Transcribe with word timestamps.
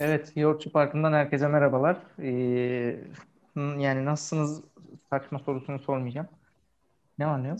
Evet, 0.00 0.32
Yoğurtçu 0.36 0.72
Parkı'ndan 0.72 1.12
herkese 1.12 1.48
merhabalar. 1.48 1.96
Ee, 2.18 3.00
yani 3.56 4.04
nasılsınız 4.04 4.62
saçma 5.10 5.38
sorusunu 5.38 5.78
sormayacağım. 5.78 6.28
Ne 7.18 7.26
var 7.26 7.42
ne 7.44 7.48
yok? 7.48 7.58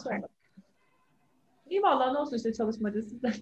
İyi 1.71 1.83
vallahi 1.83 2.15
ne 2.15 2.19
olsun 2.19 2.37
işte 2.37 2.53
çalışmaca 2.53 3.03
sizden. 3.03 3.35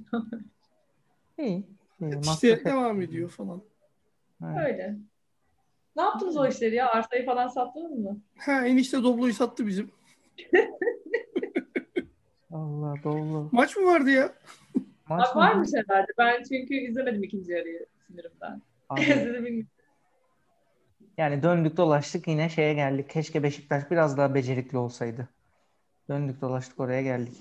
İyi. 1.39 1.67
iyi. 2.01 2.21
İşte 2.21 2.65
devam 2.65 3.03
ediyor 3.03 3.31
falan. 3.31 3.63
Evet. 4.45 4.59
Öyle. 4.67 4.97
Ne 5.97 6.03
yaptınız 6.03 6.37
o 6.37 6.47
işleri 6.47 6.75
ya? 6.75 6.91
Arsayı 6.91 7.27
falan 7.27 7.49
sattınız 7.49 7.99
mı? 7.99 8.21
Ha 8.39 8.67
enişte 8.67 9.03
Doblo'yu 9.03 9.35
sattı 9.35 9.67
bizim. 9.67 9.91
Allah 12.53 12.95
dolu. 13.05 13.49
Maç 13.53 13.77
mı 13.77 13.87
vardı 13.87 14.11
ya? 14.11 14.33
Maç 15.09 15.21
Bak 15.21 15.37
mı? 15.37 15.43
varmış 15.43 15.71
herhalde. 15.75 16.13
Ben 16.19 16.43
çünkü 16.43 16.75
izlemedim 16.75 17.23
ikinci 17.23 17.53
yarıyı 17.53 17.87
sinirimden. 18.07 18.63
Yani 21.19 21.43
döndük 21.43 21.77
dolaştık 21.77 22.29
yine 22.29 22.49
şeye 22.49 22.75
geldik. 22.75 23.11
Keşke 23.11 23.43
Beşiktaş 23.43 23.91
biraz 23.91 24.17
daha 24.17 24.35
becerikli 24.35 24.79
olsaydı. 24.79 25.29
Döndük 26.09 26.41
dolaştık 26.41 26.81
oraya 26.81 27.03
geldik. 27.03 27.37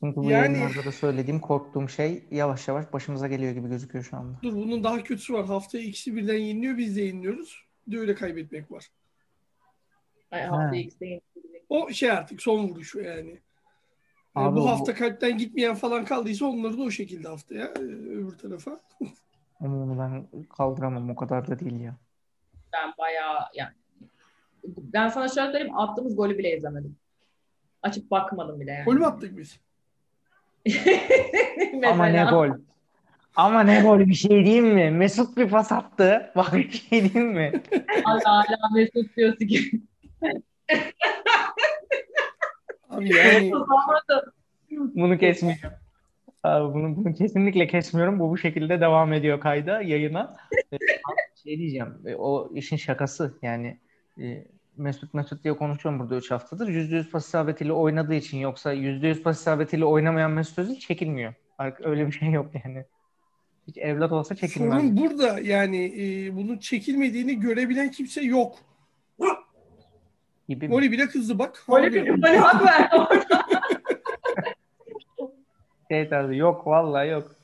Çünkü 0.00 0.16
bu 0.16 0.30
Yani- 0.30 0.58
yayınlarda 0.58 0.84
da 0.84 0.92
söylediğim 0.92 1.40
korktuğum 1.40 1.88
şey 1.88 2.24
yavaş 2.30 2.68
yavaş 2.68 2.92
başımıza 2.92 3.28
geliyor 3.28 3.52
gibi 3.52 3.68
gözüküyor 3.68 4.04
şu 4.04 4.16
anda. 4.16 4.38
Dur 4.42 4.54
bunun 4.54 4.84
daha 4.84 5.02
kötüsü 5.02 5.34
var. 5.34 5.46
Haftaya 5.46 5.84
ikisi 5.84 6.16
birden 6.16 6.34
yeniliyor 6.38 6.78
biz 6.78 6.96
de 6.96 7.00
yeniliyoruz. 7.02 7.64
Bir 7.86 7.96
de 7.96 8.00
öyle 8.00 8.14
kaybetmek 8.14 8.70
var. 8.72 8.86
Ay 10.30 10.42
hafta 10.42 10.76
X'de 10.76 11.20
O 11.68 11.90
şey 11.90 12.10
artık 12.10 12.42
son 12.42 12.68
vuruşu 12.68 13.00
yani. 13.00 13.16
Yani 13.28 13.38
Abi 14.34 14.56
bu 14.56 14.60
bu- 14.60 14.68
hafta 14.68 14.94
kalpten 14.94 15.38
gitmeyen 15.38 15.74
falan 15.74 16.04
kaldıysa 16.04 16.46
onları 16.46 16.78
da 16.78 16.82
o 16.82 16.90
şekilde 16.90 17.28
haftaya 17.28 17.66
e, 17.66 17.80
öbür 17.80 18.38
tarafa. 18.38 18.80
Ama 19.60 19.82
onu 19.82 19.98
ben 19.98 20.26
kaldıramam 20.46 21.10
o 21.10 21.16
kadar 21.16 21.48
da 21.48 21.58
değil 21.58 21.80
ya. 21.80 21.94
ben 22.72 22.92
bayağı 22.98 23.40
yani 23.54 23.72
ben 24.64 25.08
sana 25.08 25.28
şöyle 25.28 25.52
söyleyeyim 25.52 25.78
attığımız 25.78 26.16
golü 26.16 26.38
bile 26.38 26.56
izlemedim. 26.56 26.96
Açıp 27.82 28.10
bakmadım 28.10 28.60
bile 28.60 28.72
yani. 28.72 28.84
Gol 28.84 28.94
mü 28.94 29.06
attık 29.06 29.38
biz? 29.38 29.60
Ama 31.86 32.06
ne 32.06 32.24
gol. 32.24 32.48
Ama 33.36 33.62
ne 33.62 33.82
gol 33.82 33.98
bir 33.98 34.14
şey 34.14 34.44
diyeyim 34.44 34.66
mi? 34.66 34.90
Mesut 34.90 35.36
bir 35.36 35.50
pas 35.50 35.72
attı. 35.72 36.32
Bak 36.36 36.52
bir 36.52 36.70
şey 36.70 37.12
diyeyim 37.12 37.32
mi? 37.32 37.62
Hala 38.04 38.24
hala 38.24 38.74
Mesut 38.74 39.16
diyorsun 39.16 39.46
ki. 39.46 39.80
Abi 42.90 43.16
yani 43.16 43.52
Bunu 44.70 45.18
kesmeyeceğim. 45.18 45.76
Abi 46.42 46.74
bunu, 46.74 46.96
bunu 46.96 47.14
kesinlikle 47.14 47.66
kesmiyorum. 47.66 48.18
Bu 48.18 48.30
bu 48.30 48.38
şekilde 48.38 48.80
devam 48.80 49.12
ediyor 49.12 49.40
kayda, 49.40 49.82
yayına. 49.82 50.36
Ee, 50.72 50.76
şey 51.44 51.58
diyeceğim. 51.58 51.94
e, 52.06 52.14
O 52.14 52.50
işin 52.54 52.76
şakası. 52.76 53.38
Yani 53.42 53.78
e, 54.20 54.44
Mesut 54.76 55.14
Mesut 55.14 55.44
diye 55.44 55.56
konuşuyorum 55.56 56.00
burada 56.00 56.16
3 56.16 56.30
haftadır. 56.30 56.68
%100 56.68 57.10
pas 57.10 57.26
isabetiyle 57.26 57.72
oynadığı 57.72 58.14
için 58.14 58.38
yoksa 58.38 58.74
%100 58.74 59.22
pas 59.22 59.40
isabetiyle 59.40 59.84
oynamayan 59.84 60.30
Mesut 60.30 60.58
Özil 60.58 60.78
çekilmiyor. 60.78 61.34
Öyle 61.80 62.06
bir 62.06 62.12
şey 62.12 62.30
yok 62.30 62.50
yani. 62.64 62.84
Hiç 63.68 63.78
evlat 63.78 64.12
olsa 64.12 64.34
çekilmez. 64.34 64.80
sorun 64.80 64.96
burada 64.96 65.40
yani 65.40 65.84
e, 65.98 66.36
bunun 66.36 66.58
çekilmediğini 66.58 67.40
görebilen 67.40 67.90
kimse 67.90 68.22
yok. 68.22 68.58
Gibi 70.48 70.68
mi? 70.68 70.74
Mori 70.74 70.92
bile 70.92 71.06
kızdı 71.06 71.38
bak. 71.38 71.64
Bir 71.68 72.08
golü 72.08 72.36
hak 72.36 72.64
ver. 72.64 72.90
Şey 75.90 76.08
tarzı, 76.08 76.34
yok 76.34 76.66
vallahi 76.66 77.08
yok. 77.08 77.36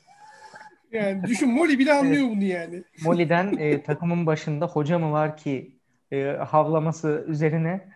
Yani 0.91 1.23
düşün 1.23 1.53
Mori 1.53 1.79
bile 1.79 1.93
anlıyor 1.93 2.27
bunu 2.29 2.43
yani. 2.43 2.83
Moli'den 3.03 3.57
e, 3.57 3.83
takımın 3.83 4.25
başında 4.25 4.67
hoca 4.67 4.99
mı 4.99 5.11
var 5.11 5.37
ki 5.37 5.79
e, 6.11 6.23
havlaması 6.25 7.25
üzerine 7.27 7.89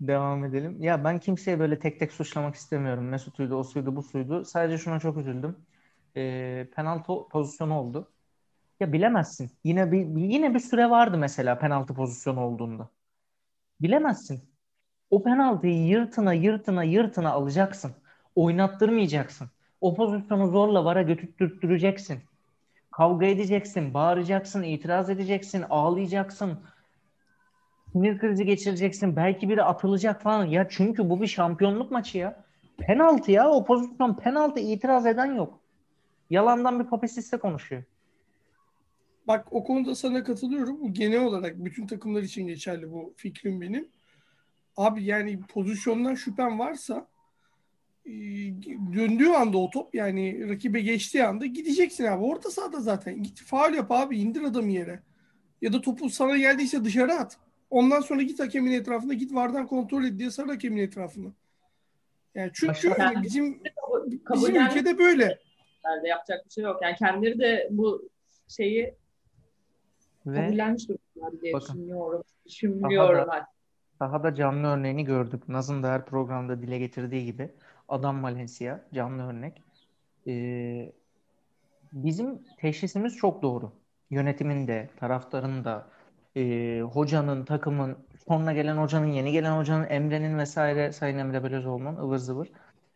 devam 0.00 0.44
edelim. 0.44 0.82
Ya 0.82 1.04
ben 1.04 1.20
kimseye 1.20 1.58
böyle 1.58 1.78
tek 1.78 2.00
tek 2.00 2.12
suçlamak 2.12 2.54
istemiyorum. 2.54 3.08
Mesut'uydu, 3.08 3.54
o 3.56 3.64
suydu, 3.64 3.96
bu 3.96 4.02
suydu. 4.02 4.44
Sadece 4.44 4.78
şuna 4.78 5.00
çok 5.00 5.16
üzüldüm. 5.16 5.56
E, 6.16 6.66
penaltı 6.76 7.12
pozisyonu 7.30 7.78
oldu. 7.78 8.12
Ya 8.80 8.92
bilemezsin. 8.92 9.50
Yine 9.64 9.92
bir 9.92 10.06
yine 10.16 10.54
bir 10.54 10.60
süre 10.60 10.90
vardı 10.90 11.18
mesela 11.18 11.58
penaltı 11.58 11.94
pozisyonu 11.94 12.40
olduğunda. 12.40 12.90
Bilemezsin. 13.80 14.50
O 15.10 15.22
penaltıyı 15.22 15.86
yırtına 15.86 16.32
yırtına 16.32 16.84
yırtına 16.84 17.30
alacaksın. 17.32 17.92
Oynattırmayacaksın. 18.34 19.50
O 19.80 19.94
pozisyonu 19.94 20.50
zorla 20.50 20.84
vara 20.84 21.02
götürttüreceksin. 21.02 22.20
Kavga 22.90 23.26
edeceksin, 23.26 23.94
bağıracaksın, 23.94 24.62
itiraz 24.62 25.10
edeceksin, 25.10 25.64
ağlayacaksın. 25.70 26.58
Sinir 27.92 28.18
krizi 28.18 28.44
geçireceksin. 28.44 29.16
Belki 29.16 29.48
biri 29.48 29.62
atılacak 29.62 30.22
falan. 30.22 30.44
Ya 30.44 30.66
çünkü 30.70 31.10
bu 31.10 31.22
bir 31.22 31.26
şampiyonluk 31.26 31.90
maçı 31.90 32.18
ya. 32.18 32.44
Penaltı 32.78 33.32
ya. 33.32 33.50
O 33.50 33.64
pozisyon 33.64 34.14
penaltı 34.14 34.60
itiraz 34.60 35.06
eden 35.06 35.34
yok. 35.34 35.60
Yalandan 36.30 36.80
bir 36.80 36.84
papesiste 36.84 37.36
konuşuyor. 37.36 37.82
Bak 39.28 39.46
o 39.50 39.64
konuda 39.64 39.94
sana 39.94 40.24
katılıyorum. 40.24 40.80
Bu 40.80 40.92
genel 40.92 41.24
olarak 41.24 41.64
bütün 41.64 41.86
takımlar 41.86 42.22
için 42.22 42.46
geçerli 42.46 42.92
bu 42.92 43.14
fikrim 43.16 43.60
benim. 43.60 43.88
Abi 44.76 45.04
yani 45.04 45.40
pozisyondan 45.40 46.14
şüphen 46.14 46.58
varsa 46.58 47.06
döndüğü 48.96 49.28
anda 49.28 49.58
o 49.58 49.70
top 49.70 49.94
yani 49.94 50.48
rakibe 50.48 50.80
geçtiği 50.80 51.24
anda 51.24 51.46
gideceksin 51.46 52.04
abi. 52.04 52.24
Orta 52.24 52.50
sahada 52.50 52.80
zaten. 52.80 53.22
Git 53.22 53.40
faul 53.42 53.74
yap 53.74 53.90
abi 53.90 54.18
indir 54.18 54.42
adamı 54.42 54.70
yere. 54.72 55.00
Ya 55.62 55.72
da 55.72 55.80
topu 55.80 56.10
sana 56.10 56.36
geldiyse 56.36 56.84
dışarı 56.84 57.12
at. 57.12 57.38
Ondan 57.70 58.00
sonra 58.00 58.22
git 58.22 58.40
hakemin 58.40 58.72
etrafında 58.72 59.14
git 59.14 59.34
vardan 59.34 59.66
kontrol 59.66 60.04
et 60.04 60.18
diye 60.18 60.30
sar 60.30 60.46
hakemin 60.46 60.76
etrafına. 60.82 61.32
Yani 62.34 62.50
çünkü 62.54 62.88
hani 62.90 63.22
bizim 63.22 63.62
bizim 64.04 64.24
Kabullen- 64.24 64.70
ülkede 64.70 64.98
böyle. 64.98 65.38
Herhalde 65.82 66.08
yapacak 66.08 66.44
bir 66.46 66.50
şey 66.50 66.64
yok. 66.64 66.82
Yani 66.82 66.96
kendileri 66.96 67.38
de 67.38 67.68
bu 67.70 68.08
şeyi 68.48 68.94
Ve 70.26 70.36
kabullenmiş 70.46 70.88
durumlar 70.88 71.40
diye 71.40 71.52
Bakın. 71.52 71.74
düşünüyorum. 71.74 72.22
Düşünmüyorum. 72.46 73.28
Daha 73.28 73.46
sahada 73.98 74.34
canlı 74.34 74.66
örneğini 74.66 75.04
gördük. 75.04 75.48
Naz'ın 75.48 75.82
da 75.82 75.92
her 75.92 76.06
programda 76.06 76.62
dile 76.62 76.78
getirdiği 76.78 77.24
gibi. 77.24 77.50
Adam 77.88 78.22
Valencia 78.22 78.80
canlı 78.94 79.22
örnek. 79.22 79.62
Ee, 80.26 80.92
bizim 81.92 82.44
teşhisimiz 82.58 83.16
çok 83.16 83.42
doğru. 83.42 83.72
Yönetimin 84.10 84.68
de, 84.68 84.90
taraftarın 84.96 85.64
da, 85.64 85.90
e, 86.36 86.80
hocanın, 86.80 87.44
takımın, 87.44 87.98
sonuna 88.28 88.52
gelen 88.52 88.76
hocanın, 88.76 89.06
yeni 89.06 89.32
gelen 89.32 89.56
hocanın, 89.58 89.86
Emre'nin 89.88 90.38
vesaire, 90.38 90.92
Sayın 90.92 91.18
Emre 91.18 91.44
Belözoğlu'nun 91.44 91.96
ıvır 91.96 92.18
zıvır. 92.18 92.48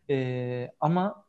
Ee, 0.09 0.71
ama 0.79 1.25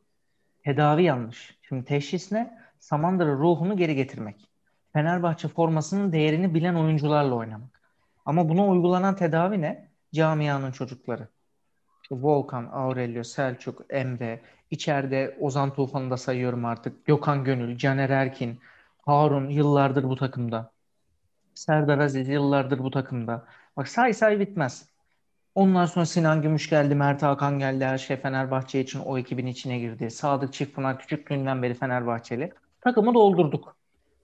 tedavi 0.64 1.02
yanlış. 1.02 1.58
Şimdi 1.62 1.84
teşhis 1.84 2.32
ne? 2.32 2.58
Samandıra 2.78 3.32
ruhunu 3.32 3.76
geri 3.76 3.94
getirmek. 3.94 4.48
Fenerbahçe 4.92 5.48
formasının 5.48 6.12
değerini 6.12 6.54
bilen 6.54 6.74
oyuncularla 6.74 7.34
oynamak. 7.34 7.80
Ama 8.24 8.48
buna 8.48 8.66
uygulanan 8.68 9.16
tedavi 9.16 9.60
ne? 9.60 9.88
Camianın 10.14 10.72
çocukları. 10.72 11.28
Volkan, 12.12 12.68
Aurelio, 12.72 13.24
Selçuk, 13.24 13.82
Emre, 13.90 14.40
içeride 14.70 15.36
Ozan 15.40 15.74
Tufan'ı 15.74 16.10
da 16.10 16.16
sayıyorum 16.16 16.64
artık. 16.64 17.04
Gökhan 17.06 17.44
Gönül, 17.44 17.76
Caner 17.76 18.10
Erkin, 18.10 18.60
Harun 19.02 19.48
yıllardır 19.48 20.04
bu 20.04 20.16
takımda. 20.16 20.72
Serdar 21.54 21.98
Aziz 21.98 22.28
yıllardır 22.28 22.78
bu 22.78 22.90
takımda. 22.90 23.44
Bak 23.76 23.88
say 23.88 24.14
say 24.14 24.40
bitmez. 24.40 24.88
Ondan 25.54 25.86
sonra 25.86 26.06
Sinan 26.06 26.42
Gümüş 26.42 26.70
geldi, 26.70 26.94
Mert 26.94 27.22
Hakan 27.22 27.58
geldi. 27.58 27.84
Her 27.84 27.98
şey 27.98 28.16
Fenerbahçe 28.16 28.80
için 28.80 29.00
o 29.00 29.18
ekibin 29.18 29.46
içine 29.46 29.78
girdi. 29.78 30.10
Sadık 30.10 30.52
Çiftpınar 30.52 30.98
küçüklüğünden 30.98 31.62
beri 31.62 31.74
Fenerbahçeli. 31.74 32.52
Takımı 32.80 33.14
doldurduk. 33.14 33.76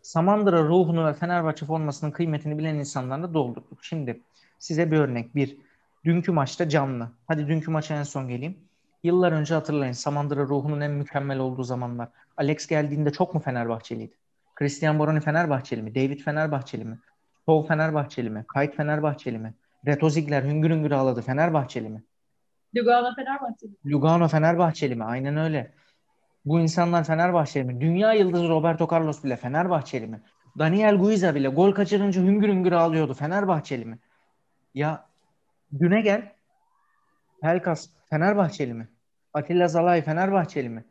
Samandıra 0.03 0.63
ruhunu 0.63 1.07
ve 1.07 1.15
Fenerbahçe 1.15 1.67
formasının 1.67 2.11
kıymetini 2.11 2.59
bilen 2.59 2.75
insanlarla 2.75 3.35
doldurduk. 3.35 3.85
Şimdi 3.85 4.21
size 4.59 4.91
bir 4.91 4.99
örnek. 4.99 5.35
Bir, 5.35 5.57
dünkü 6.09 6.33
maçta 6.33 6.69
canlı. 6.69 7.09
Hadi 7.27 7.49
dünkü 7.49 7.71
maça 7.71 7.95
en 7.95 8.03
son 8.03 8.29
geleyim. 8.29 8.59
Yıllar 9.03 9.33
önce 9.33 9.55
hatırlayın. 9.55 9.93
Samandıra 9.93 10.41
ruhunun 10.41 10.81
en 10.81 10.91
mükemmel 10.91 11.39
olduğu 11.39 11.63
zamanlar. 11.65 12.09
Alex 12.37 12.67
geldiğinde 12.67 13.11
çok 13.13 13.35
mu 13.35 13.41
Fenerbahçeliydi? 13.41 14.15
Christian 14.55 14.99
Boroni 14.99 15.21
Fenerbahçeli 15.21 15.83
mi? 15.83 15.95
David 15.95 16.21
Fenerbahçeli 16.21 16.85
mi? 16.85 16.99
Tov 17.47 17.67
Fenerbahçeli 17.67 18.31
mi? 18.31 18.45
Kayt 18.49 18.77
Fenerbahçeli 18.77 19.39
mi? 19.39 19.55
Reto 19.87 20.11
Ziegler 20.11 20.43
hüngür 20.43 20.71
hüngür 20.71 20.91
ağladı 20.91 21.23
Fenerbahçeli 21.23 21.89
mi? 21.89 22.03
Lugano 22.77 23.15
Fenerbahçeli. 23.15 23.73
Lugano 23.87 24.29
Fenerbahçeli 24.29 24.95
mi? 24.95 25.05
Aynen 25.05 25.37
öyle. 25.37 25.75
Bu 26.45 26.61
insanlar 26.61 27.05
Fenerbahçeli 27.05 27.65
mi? 27.65 27.81
Dünya 27.81 28.13
yıldızı 28.13 28.49
Roberto 28.49 28.89
Carlos 28.93 29.25
bile 29.25 29.37
Fenerbahçeli 29.37 30.07
mi? 30.07 30.23
Daniel 30.59 30.97
Guiza 30.97 31.35
bile 31.35 31.49
gol 31.49 31.73
kaçırınca 31.73 32.23
hüngür 32.23 32.49
hüngür 32.49 32.73
ağlıyordu. 32.73 33.15
Fenerbahçeli 33.15 33.85
mi? 33.85 33.99
Ya 34.75 35.08
düne 35.79 36.01
gel. 36.01 36.33
Pelkas 37.43 37.89
Fenerbahçeli 38.11 38.75
mi? 38.75 38.89
Atilla 39.35 39.69
Zalay 39.69 40.03
Fenerbahçeli 40.03 40.69
mi? 40.69 40.85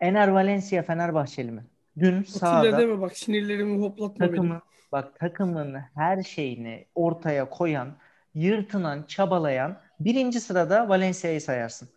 Ener 0.00 0.28
Valencia 0.28 0.82
Fenerbahçeli 0.82 1.52
mi? 1.52 1.66
Dün 1.98 2.22
sahada 2.22 2.78
deme 2.78 3.00
bak 3.00 3.16
sinirlerimi 3.16 3.82
hoplatma 3.82 4.26
takımın 4.26 4.50
benim. 4.50 4.62
bak 4.92 5.18
takımın 5.18 5.74
her 5.94 6.22
şeyini 6.22 6.86
ortaya 6.94 7.50
koyan, 7.50 7.96
yırtınan, 8.34 9.02
çabalayan 9.02 9.78
birinci 10.00 10.40
sırada 10.40 10.88
Valencia'yı 10.88 11.40
sayarsın. 11.40 11.88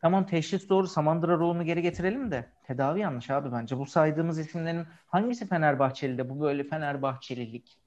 Tamam 0.00 0.26
teşhis 0.26 0.68
doğru. 0.68 0.86
Samandıra 0.86 1.32
rolunu 1.32 1.64
geri 1.64 1.82
getirelim 1.82 2.30
de 2.30 2.46
tedavi 2.66 3.00
yanlış 3.00 3.30
abi 3.30 3.52
bence. 3.52 3.78
Bu 3.78 3.86
saydığımız 3.86 4.38
isimlerin 4.38 4.86
hangisi 5.06 5.46
Fenerbahçeli 5.46 6.18
de 6.18 6.30
bu 6.30 6.40
böyle 6.40 6.64
Fenerbahçelilik 6.64 7.79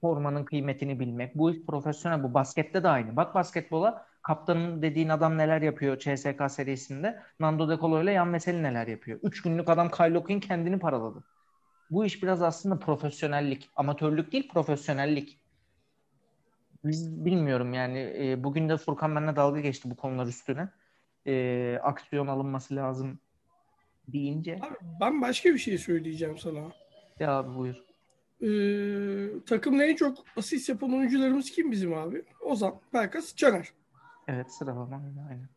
formanın 0.00 0.44
kıymetini 0.44 1.00
bilmek. 1.00 1.34
Bu 1.34 1.50
iş 1.50 1.66
profesyonel. 1.66 2.22
Bu 2.22 2.34
baskette 2.34 2.82
de 2.82 2.88
aynı. 2.88 3.16
Bak 3.16 3.34
basketbola 3.34 4.06
kaptanın 4.22 4.82
dediğin 4.82 5.08
adam 5.08 5.38
neler 5.38 5.62
yapıyor 5.62 5.98
CSK 5.98 6.50
serisinde. 6.50 7.22
Nando 7.40 7.68
De 7.68 7.76
Colo 7.80 8.02
ile 8.02 8.12
Yan 8.12 8.28
Meseli 8.28 8.62
neler 8.62 8.86
yapıyor. 8.86 9.20
Üç 9.22 9.42
günlük 9.42 9.68
adam 9.68 9.90
Kyle 9.90 10.18
O'Quinn 10.18 10.40
kendini 10.40 10.78
paraladı. 10.78 11.24
Bu 11.90 12.04
iş 12.04 12.22
biraz 12.22 12.42
aslında 12.42 12.78
profesyonellik. 12.78 13.70
Amatörlük 13.76 14.32
değil 14.32 14.48
profesyonellik. 14.48 15.40
Biz 16.84 17.24
bilmiyorum 17.24 17.74
yani 17.74 18.14
e, 18.18 18.44
bugün 18.44 18.68
de 18.68 18.76
Furkan 18.76 19.16
benimle 19.16 19.36
dalga 19.36 19.60
geçti 19.60 19.90
bu 19.90 19.96
konular 19.96 20.26
üstüne. 20.26 20.68
E, 21.26 21.78
aksiyon 21.82 22.26
alınması 22.26 22.76
lazım 22.76 23.18
deyince. 24.08 24.54
Abi, 24.54 24.76
ben 25.00 25.22
başka 25.22 25.48
bir 25.48 25.58
şey 25.58 25.78
söyleyeceğim 25.78 26.38
sana. 26.38 26.60
Ya 27.18 27.30
abi 27.30 27.56
buyur. 27.56 27.89
Ee, 28.42 29.28
takımda 29.46 29.84
en 29.84 29.96
çok 29.96 30.18
asist 30.36 30.68
yapan 30.68 30.94
oyuncularımız 30.94 31.50
kim 31.50 31.72
bizim 31.72 31.94
abi? 31.94 32.22
Ozan, 32.40 32.74
Pelkas, 32.92 33.36
Caner. 33.36 33.68
Evet 34.28 34.52
sıralama 34.52 35.02
aynen. 35.30 35.48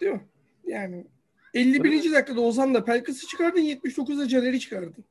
Değil 0.00 0.12
mi? 0.12 0.20
Yani 0.64 1.06
51. 1.54 2.12
dakikada 2.12 2.40
Ozan 2.40 2.74
da 2.74 2.84
Pelkas'ı 2.84 3.26
çıkardın 3.26 3.60
79'da 3.60 4.28
Caner'i 4.28 4.60
çıkardın. 4.60 5.04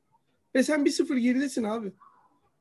Ve 0.54 0.62
sen 0.62 0.84
1-0 0.84 1.18
geridesin 1.18 1.64
abi. 1.64 1.92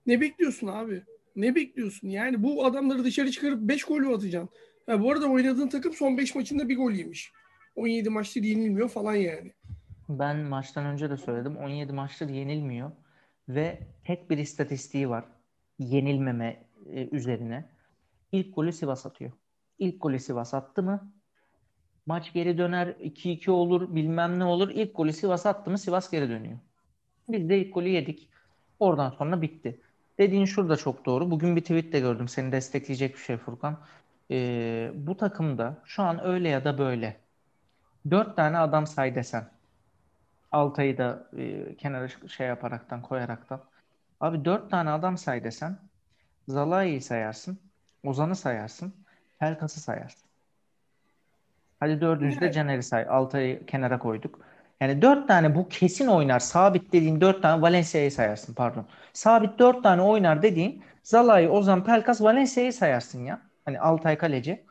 Ne 0.05 0.21
bekliyorsun 0.21 0.67
abi? 0.67 1.03
Ne 1.35 1.55
bekliyorsun? 1.55 2.07
Yani 2.09 2.43
bu 2.43 2.65
adamları 2.65 3.03
dışarı 3.03 3.31
çıkarıp 3.31 3.61
5 3.61 3.83
gol 3.83 3.99
mü 3.99 4.15
atacaksın? 4.15 4.49
Ha, 4.85 5.01
bu 5.01 5.11
arada 5.11 5.27
oynadığın 5.27 5.67
takım 5.67 5.93
son 5.93 6.17
5 6.17 6.35
maçında 6.35 6.69
bir 6.69 6.77
gol 6.77 6.91
yemiş. 6.91 7.31
17 7.75 8.09
maçtır 8.09 8.43
yenilmiyor 8.43 8.89
falan 8.89 9.15
yani. 9.15 9.53
Ben 10.09 10.37
maçtan 10.37 10.85
önce 10.85 11.09
de 11.09 11.17
söyledim. 11.17 11.57
17 11.57 11.93
maçtır 11.93 12.29
yenilmiyor 12.29 12.91
ve 13.49 13.79
tek 14.03 14.29
bir 14.29 14.37
istatistiği 14.37 15.09
var. 15.09 15.25
Yenilmeme 15.79 16.65
e, 16.85 17.09
üzerine. 17.09 17.69
İlk 18.31 18.55
golü 18.55 18.73
Sivas 18.73 19.05
atıyor. 19.05 19.31
İlk 19.79 20.01
golü 20.01 20.19
Sivas 20.19 20.53
attı 20.53 20.83
mı 20.83 21.13
maç 22.05 22.33
geri 22.33 22.57
döner 22.57 22.87
2-2 22.87 23.51
olur 23.51 23.95
bilmem 23.95 24.39
ne 24.39 24.43
olur. 24.45 24.69
İlk 24.69 24.95
golü 24.95 25.13
Sivas 25.13 25.45
attı 25.45 25.71
mı 25.71 25.77
Sivas 25.77 26.11
geri 26.11 26.29
dönüyor. 26.29 26.59
Biz 27.29 27.49
de 27.49 27.59
ilk 27.59 27.73
golü 27.73 27.89
yedik. 27.89 28.29
Oradan 28.79 29.09
sonra 29.09 29.41
bitti. 29.41 29.81
Dediğin 30.17 30.45
şurada 30.45 30.77
çok 30.77 31.05
doğru. 31.05 31.31
Bugün 31.31 31.55
bir 31.55 31.61
tweet 31.61 31.93
de 31.93 31.99
gördüm. 31.99 32.27
Seni 32.27 32.51
destekleyecek 32.51 33.15
bir 33.15 33.19
şey 33.19 33.37
Furkan. 33.37 33.79
Ee, 34.31 34.91
bu 34.95 35.17
takımda 35.17 35.81
şu 35.85 36.03
an 36.03 36.25
öyle 36.25 36.49
ya 36.49 36.63
da 36.65 36.77
böyle. 36.77 37.21
Dört 38.11 38.35
tane 38.35 38.57
adam 38.57 38.87
say 38.87 39.15
desen. 39.15 39.58
Altay'ı 40.51 40.97
da 40.97 41.29
e, 41.37 41.75
kenara 41.75 42.07
şey 42.07 42.47
yaparaktan 42.47 43.01
koyaraktan. 43.01 43.61
Abi 44.19 44.45
dört 44.45 44.71
tane 44.71 44.89
adam 44.89 45.17
say 45.17 45.43
desen. 45.43 45.77
Zalai'yi 46.47 47.01
sayarsın. 47.01 47.59
Ozan'ı 48.05 48.35
sayarsın. 48.35 48.93
Pelkas'ı 49.39 49.79
sayarsın. 49.79 50.29
Hadi 51.79 52.01
dördüncü 52.01 52.41
de 52.41 52.51
Caner'i 52.51 52.83
say. 52.83 53.05
Altay'ı 53.09 53.65
kenara 53.65 53.99
koyduk. 53.99 54.39
Yani 54.81 55.01
dört 55.01 55.27
tane 55.27 55.55
bu 55.55 55.69
kesin 55.69 56.07
oynar. 56.07 56.39
Sabit 56.39 56.93
dediğin 56.93 57.21
dört 57.21 57.41
tane 57.41 57.61
Valencia'yı 57.61 58.11
sayarsın 58.11 58.53
pardon. 58.53 58.85
Sabit 59.13 59.59
dört 59.59 59.83
tane 59.83 60.01
oynar 60.01 60.41
dediğin 60.41 60.83
Zalai, 61.03 61.49
Ozan, 61.49 61.83
Pelkas, 61.83 62.21
Valencia'yı 62.21 62.73
sayarsın 62.73 63.23
ya. 63.23 63.41
Hani 63.65 63.79
Altay 63.79 64.17
kaleci. 64.17 64.65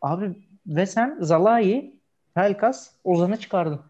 Abi 0.00 0.30
ve 0.66 0.86
sen 0.86 1.18
Zalai, 1.20 1.94
Pelkas, 2.34 2.90
Ozan'ı 3.04 3.36
çıkardın. 3.36 3.89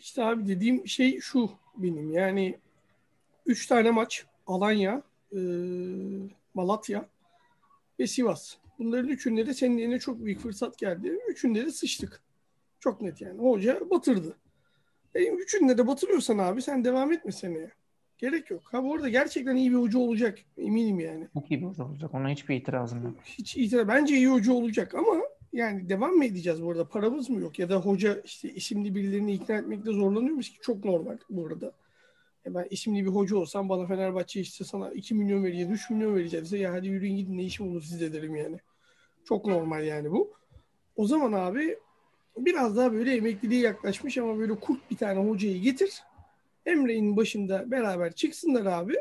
İşte 0.00 0.24
abi 0.24 0.46
dediğim 0.46 0.88
şey 0.88 1.20
şu 1.20 1.50
benim 1.76 2.12
yani 2.12 2.58
3 3.46 3.66
tane 3.66 3.90
maç 3.90 4.26
Alanya, 4.46 5.02
e, 5.32 5.38
Malatya 6.54 7.08
ve 7.98 8.06
Sivas. 8.06 8.54
Bunların 8.78 9.08
üçünde 9.08 9.46
de 9.46 9.54
senin 9.54 9.78
eline 9.78 9.98
çok 9.98 10.24
büyük 10.24 10.40
fırsat 10.40 10.78
geldi. 10.78 11.18
Üçünde 11.28 11.66
de 11.66 11.72
sıçtık. 11.72 12.22
Çok 12.80 13.00
net 13.00 13.20
yani. 13.20 13.38
Hoca 13.38 13.90
batırdı. 13.90 14.36
E, 15.14 15.26
üçünde 15.26 15.78
de 15.78 15.86
batırıyorsan 15.86 16.38
abi 16.38 16.62
sen 16.62 16.84
devam 16.84 17.12
etme 17.12 17.32
seneye. 17.32 17.70
Gerek 18.18 18.50
yok. 18.50 18.62
Ha 18.64 18.84
bu 18.84 18.94
arada 18.94 19.08
gerçekten 19.08 19.56
iyi 19.56 19.70
bir 19.70 19.76
hoca 19.76 19.98
olacak. 19.98 20.38
Eminim 20.58 21.00
yani. 21.00 21.28
Çok 21.34 21.50
iyi 21.50 21.60
bir 21.60 21.66
hoca 21.66 21.84
olacak. 21.84 22.14
Ona 22.14 22.28
hiçbir 22.28 22.56
itirazım 22.56 23.02
yok. 23.02 23.14
Hiç 23.24 23.56
itiraz. 23.56 23.88
Bence 23.88 24.16
iyi 24.16 24.28
hoca 24.28 24.52
olacak 24.52 24.94
ama 24.94 25.22
yani 25.52 25.88
devam 25.88 26.10
mı 26.10 26.24
edeceğiz 26.24 26.62
bu 26.62 26.70
arada? 26.70 26.88
Paramız 26.88 27.30
mı 27.30 27.40
yok? 27.40 27.58
Ya 27.58 27.68
da 27.68 27.76
hoca 27.76 28.20
işte 28.24 28.50
isimli 28.54 28.94
birilerini 28.94 29.32
ikna 29.32 29.56
etmekte 29.56 29.92
zorlanıyormuş 29.92 30.52
ki 30.52 30.58
çok 30.62 30.84
normal 30.84 31.18
bu 31.30 31.46
arada. 31.46 31.72
Ya 32.44 32.54
ben 32.54 32.66
isimli 32.70 33.04
bir 33.04 33.10
hoca 33.10 33.36
olsam 33.36 33.68
bana 33.68 33.86
Fenerbahçe 33.86 34.40
işte 34.40 34.64
sana 34.64 34.90
2 34.90 35.14
milyon 35.14 35.44
vereceğiz, 35.44 35.70
3 35.70 35.90
milyon 35.90 36.14
vereceğiz. 36.14 36.52
Ya 36.52 36.72
hadi 36.72 36.88
yürüyün 36.88 37.16
gidin 37.16 37.38
ne 37.38 37.44
işim 37.44 37.68
olur 37.68 37.82
size 37.82 38.12
derim 38.12 38.36
yani. 38.36 38.56
Çok 39.24 39.46
normal 39.46 39.86
yani 39.86 40.10
bu. 40.10 40.32
O 40.96 41.06
zaman 41.06 41.32
abi 41.32 41.78
biraz 42.36 42.76
daha 42.76 42.92
böyle 42.92 43.16
emekliliğe 43.16 43.60
yaklaşmış 43.60 44.18
ama 44.18 44.38
böyle 44.38 44.54
kurt 44.54 44.90
bir 44.90 44.96
tane 44.96 45.28
hocayı 45.28 45.60
getir. 45.60 46.02
Emre'nin 46.66 47.16
başında 47.16 47.70
beraber 47.70 48.12
çıksınlar 48.12 48.66
abi. 48.66 48.94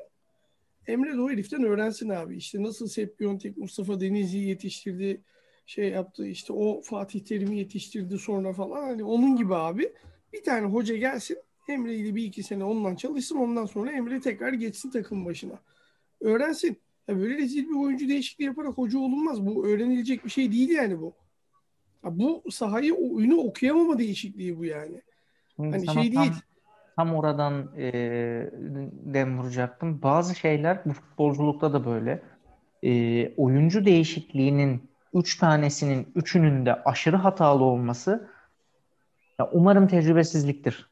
Emre 0.87 1.13
de 1.13 1.21
o 1.21 1.29
heriften 1.29 1.63
öğrensin 1.63 2.09
abi. 2.09 2.37
İşte 2.37 2.63
nasıl 2.63 2.87
Sepp 2.87 3.19
Biontek, 3.19 3.57
Mustafa 3.57 4.01
Denizli'yi 4.01 4.47
yetiştirdi, 4.47 5.21
şey 5.69 5.89
yaptı 5.89 6.27
işte 6.27 6.53
o 6.53 6.81
Fatih 6.81 7.19
Terim'i 7.19 7.57
yetiştirdi 7.57 8.17
sonra 8.19 8.53
falan. 8.53 8.81
Hani 8.81 9.03
onun 9.03 9.35
gibi 9.35 9.55
abi 9.55 9.93
bir 10.33 10.43
tane 10.43 10.67
hoca 10.67 10.95
gelsin 10.95 11.37
Emre 11.67 11.95
ile 11.95 12.15
bir 12.15 12.23
iki 12.23 12.43
sene 12.43 12.63
ondan 12.63 12.95
çalışsın 12.95 13.35
ondan 13.35 13.65
sonra 13.65 13.91
Emre 13.91 14.19
tekrar 14.19 14.53
geçsin 14.53 14.89
takım 14.89 15.25
başına. 15.25 15.59
Öğrensin. 16.21 16.77
Ya 17.07 17.17
böyle 17.19 17.37
rezil 17.37 17.69
bir 17.69 17.75
oyuncu 17.75 18.09
değişikliği 18.09 18.43
yaparak 18.43 18.77
hoca 18.77 18.99
olunmaz. 18.99 19.45
Bu 19.45 19.67
öğrenilecek 19.67 20.25
bir 20.25 20.29
şey 20.29 20.51
değil 20.51 20.69
yani 20.69 21.01
bu. 21.01 21.13
Ya 22.05 22.19
bu 22.19 22.43
sahayı 22.51 22.93
oyunu 22.93 23.37
okuyamama 23.37 23.97
değişikliği 23.97 24.57
bu 24.57 24.65
yani. 24.65 25.01
Şimdi 25.55 25.69
Hani 25.71 26.03
şey 26.03 26.13
tam, 26.13 26.23
değil. 26.23 26.33
tam 26.95 27.15
oradan 27.15 27.71
e, 27.77 27.91
dem 29.05 29.39
vuracaktım. 29.39 30.01
Bazı 30.01 30.35
şeyler 30.35 30.85
bu 30.85 30.93
futbolculukta 30.93 31.73
da 31.73 31.85
böyle. 31.85 32.21
E, 32.83 33.33
oyuncu 33.35 33.85
değişikliğinin 33.85 34.88
üç 35.13 35.37
tanesinin 35.37 36.11
üçünün 36.15 36.65
de 36.65 36.83
aşırı 36.83 37.15
hatalı 37.15 37.63
olması 37.63 38.29
ya 39.39 39.49
umarım 39.51 39.87
tecrübesizliktir. 39.87 40.89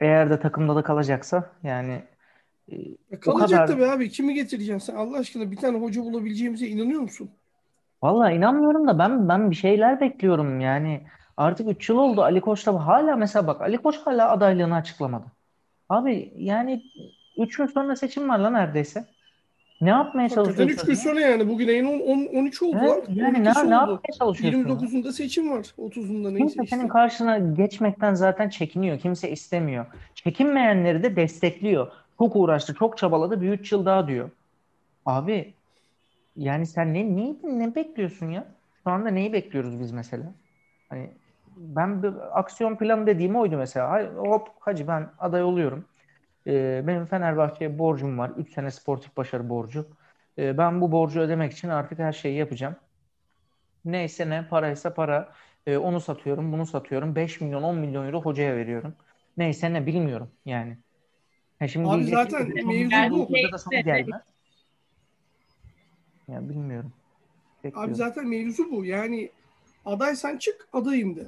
Eğer 0.00 0.30
de 0.30 0.40
takımda 0.40 0.76
da 0.76 0.82
kalacaksa 0.82 1.52
yani 1.62 2.02
e, 2.72 2.76
o 3.16 3.20
kalacak 3.20 3.50
kadar 3.50 3.66
tabii 3.66 3.86
abi. 3.86 4.10
Kimi 4.10 4.34
getireceksin 4.34 4.92
sen? 4.92 4.94
Allah 4.94 5.18
aşkına 5.18 5.50
bir 5.50 5.56
tane 5.56 5.78
hoca 5.78 6.02
bulabileceğimize 6.02 6.66
inanıyor 6.66 7.00
musun? 7.00 7.30
Vallahi 8.02 8.34
inanmıyorum 8.34 8.88
da 8.88 8.98
ben 8.98 9.28
ben 9.28 9.50
bir 9.50 9.56
şeyler 9.56 10.00
bekliyorum 10.00 10.60
yani. 10.60 11.06
Artık 11.36 11.68
3 11.68 11.88
yıl 11.88 11.96
oldu 11.96 12.22
Ali 12.22 12.40
Koç'ta 12.40 12.86
hala 12.86 13.16
mesela 13.16 13.46
bak 13.46 13.60
Ali 13.60 13.78
Koç 13.78 13.96
hala 14.04 14.30
adaylığını 14.30 14.74
açıklamadı. 14.74 15.26
Abi 15.88 16.32
yani 16.36 16.82
3 17.38 17.56
gün 17.56 17.66
sonra 17.66 17.96
seçim 17.96 18.28
var 18.28 18.38
lan 18.38 18.52
neredeyse. 18.52 19.06
Ne 19.82 19.88
yapmaya 19.90 20.22
Hakikaten 20.22 20.50
3 20.50 20.56
gün 20.58 20.66
çalışıyorsun? 20.76 21.02
sonra 21.02 21.20
yani. 21.20 21.48
Bugün 21.48 21.68
ayın 21.68 21.86
10, 21.86 22.00
10, 22.00 22.26
13 22.26 22.62
oldu 22.62 22.76
Evet, 22.80 23.04
yani 23.08 23.44
ne, 23.44 23.48
12'si 23.48 23.70
ne 23.70 23.78
oldu. 23.78 23.90
yapmaya 23.92 24.12
çalışıyorsun? 24.18 24.58
ya? 24.58 24.64
29'unda 24.74 25.12
seçim 25.12 25.50
var. 25.50 25.58
30'unda 25.78 26.28
neyse 26.34 26.38
Kimse 26.38 26.62
işte. 26.64 26.76
senin 26.76 26.88
karşına 26.88 27.38
geçmekten 27.38 28.14
zaten 28.14 28.48
çekiniyor. 28.48 28.98
Kimse 28.98 29.30
istemiyor. 29.30 29.86
Çekinmeyenleri 30.14 31.02
de 31.02 31.16
destekliyor. 31.16 31.92
Çok 32.18 32.36
uğraştı, 32.36 32.74
çok 32.74 32.98
çabaladı. 32.98 33.40
Bir 33.40 33.52
3 33.52 33.72
yıl 33.72 33.84
daha 33.86 34.08
diyor. 34.08 34.30
Abi 35.06 35.54
yani 36.36 36.66
sen 36.66 36.94
ne, 36.94 37.16
ne, 37.16 37.34
ne 37.42 37.74
bekliyorsun 37.74 38.30
ya? 38.30 38.44
Şu 38.84 38.90
anda 38.90 39.08
neyi 39.10 39.32
bekliyoruz 39.32 39.80
biz 39.80 39.92
mesela? 39.92 40.24
Hani 40.88 41.10
ben 41.56 42.02
bir 42.02 42.38
aksiyon 42.38 42.76
planı 42.76 43.06
dediğim 43.06 43.36
oydu 43.36 43.56
mesela. 43.56 44.12
Hop 44.16 44.48
hacı 44.60 44.88
ben 44.88 45.08
aday 45.18 45.42
oluyorum. 45.42 45.84
Ee, 46.46 46.82
benim 46.86 47.06
Fenerbahçe'ye 47.06 47.78
borcum 47.78 48.18
var. 48.18 48.30
3 48.36 48.52
sene 48.52 48.70
sportif 48.70 49.16
başarı 49.16 49.48
borcu. 49.48 49.86
Ee, 50.38 50.58
ben 50.58 50.80
bu 50.80 50.92
borcu 50.92 51.20
ödemek 51.20 51.52
için 51.52 51.68
artık 51.68 51.98
her 51.98 52.12
şeyi 52.12 52.36
yapacağım. 52.38 52.76
Neyse 53.84 54.30
ne 54.30 54.48
paraysa 54.48 54.94
para. 54.94 55.32
Ee, 55.66 55.76
onu 55.76 56.00
satıyorum, 56.00 56.52
bunu 56.52 56.66
satıyorum. 56.66 57.16
5 57.16 57.40
milyon, 57.40 57.62
10 57.62 57.76
milyon 57.78 58.06
euro 58.06 58.22
hocaya 58.22 58.56
veriyorum. 58.56 58.94
Neyse 59.36 59.72
ne 59.72 59.86
bilmiyorum 59.86 60.30
yani. 60.46 60.78
Ha 61.58 61.68
şimdi 61.68 61.88
Abi 61.88 62.04
zaten 62.04 62.48
mevzu 62.48 62.88
"Geldi, 62.90 63.10
bu." 63.10 63.28
burada 63.28 63.52
da 63.52 63.58
sana 63.58 63.80
gelmez. 63.80 64.22
Ya 66.28 66.48
bilmiyorum. 66.48 66.92
Abi 67.60 67.64
Bekliyorum. 67.64 67.94
zaten 67.94 68.28
mevzu 68.28 68.70
bu. 68.70 68.84
Yani 68.84 69.30
adaysan 69.84 70.38
çık 70.38 70.68
adayım 70.72 71.16
de. 71.16 71.26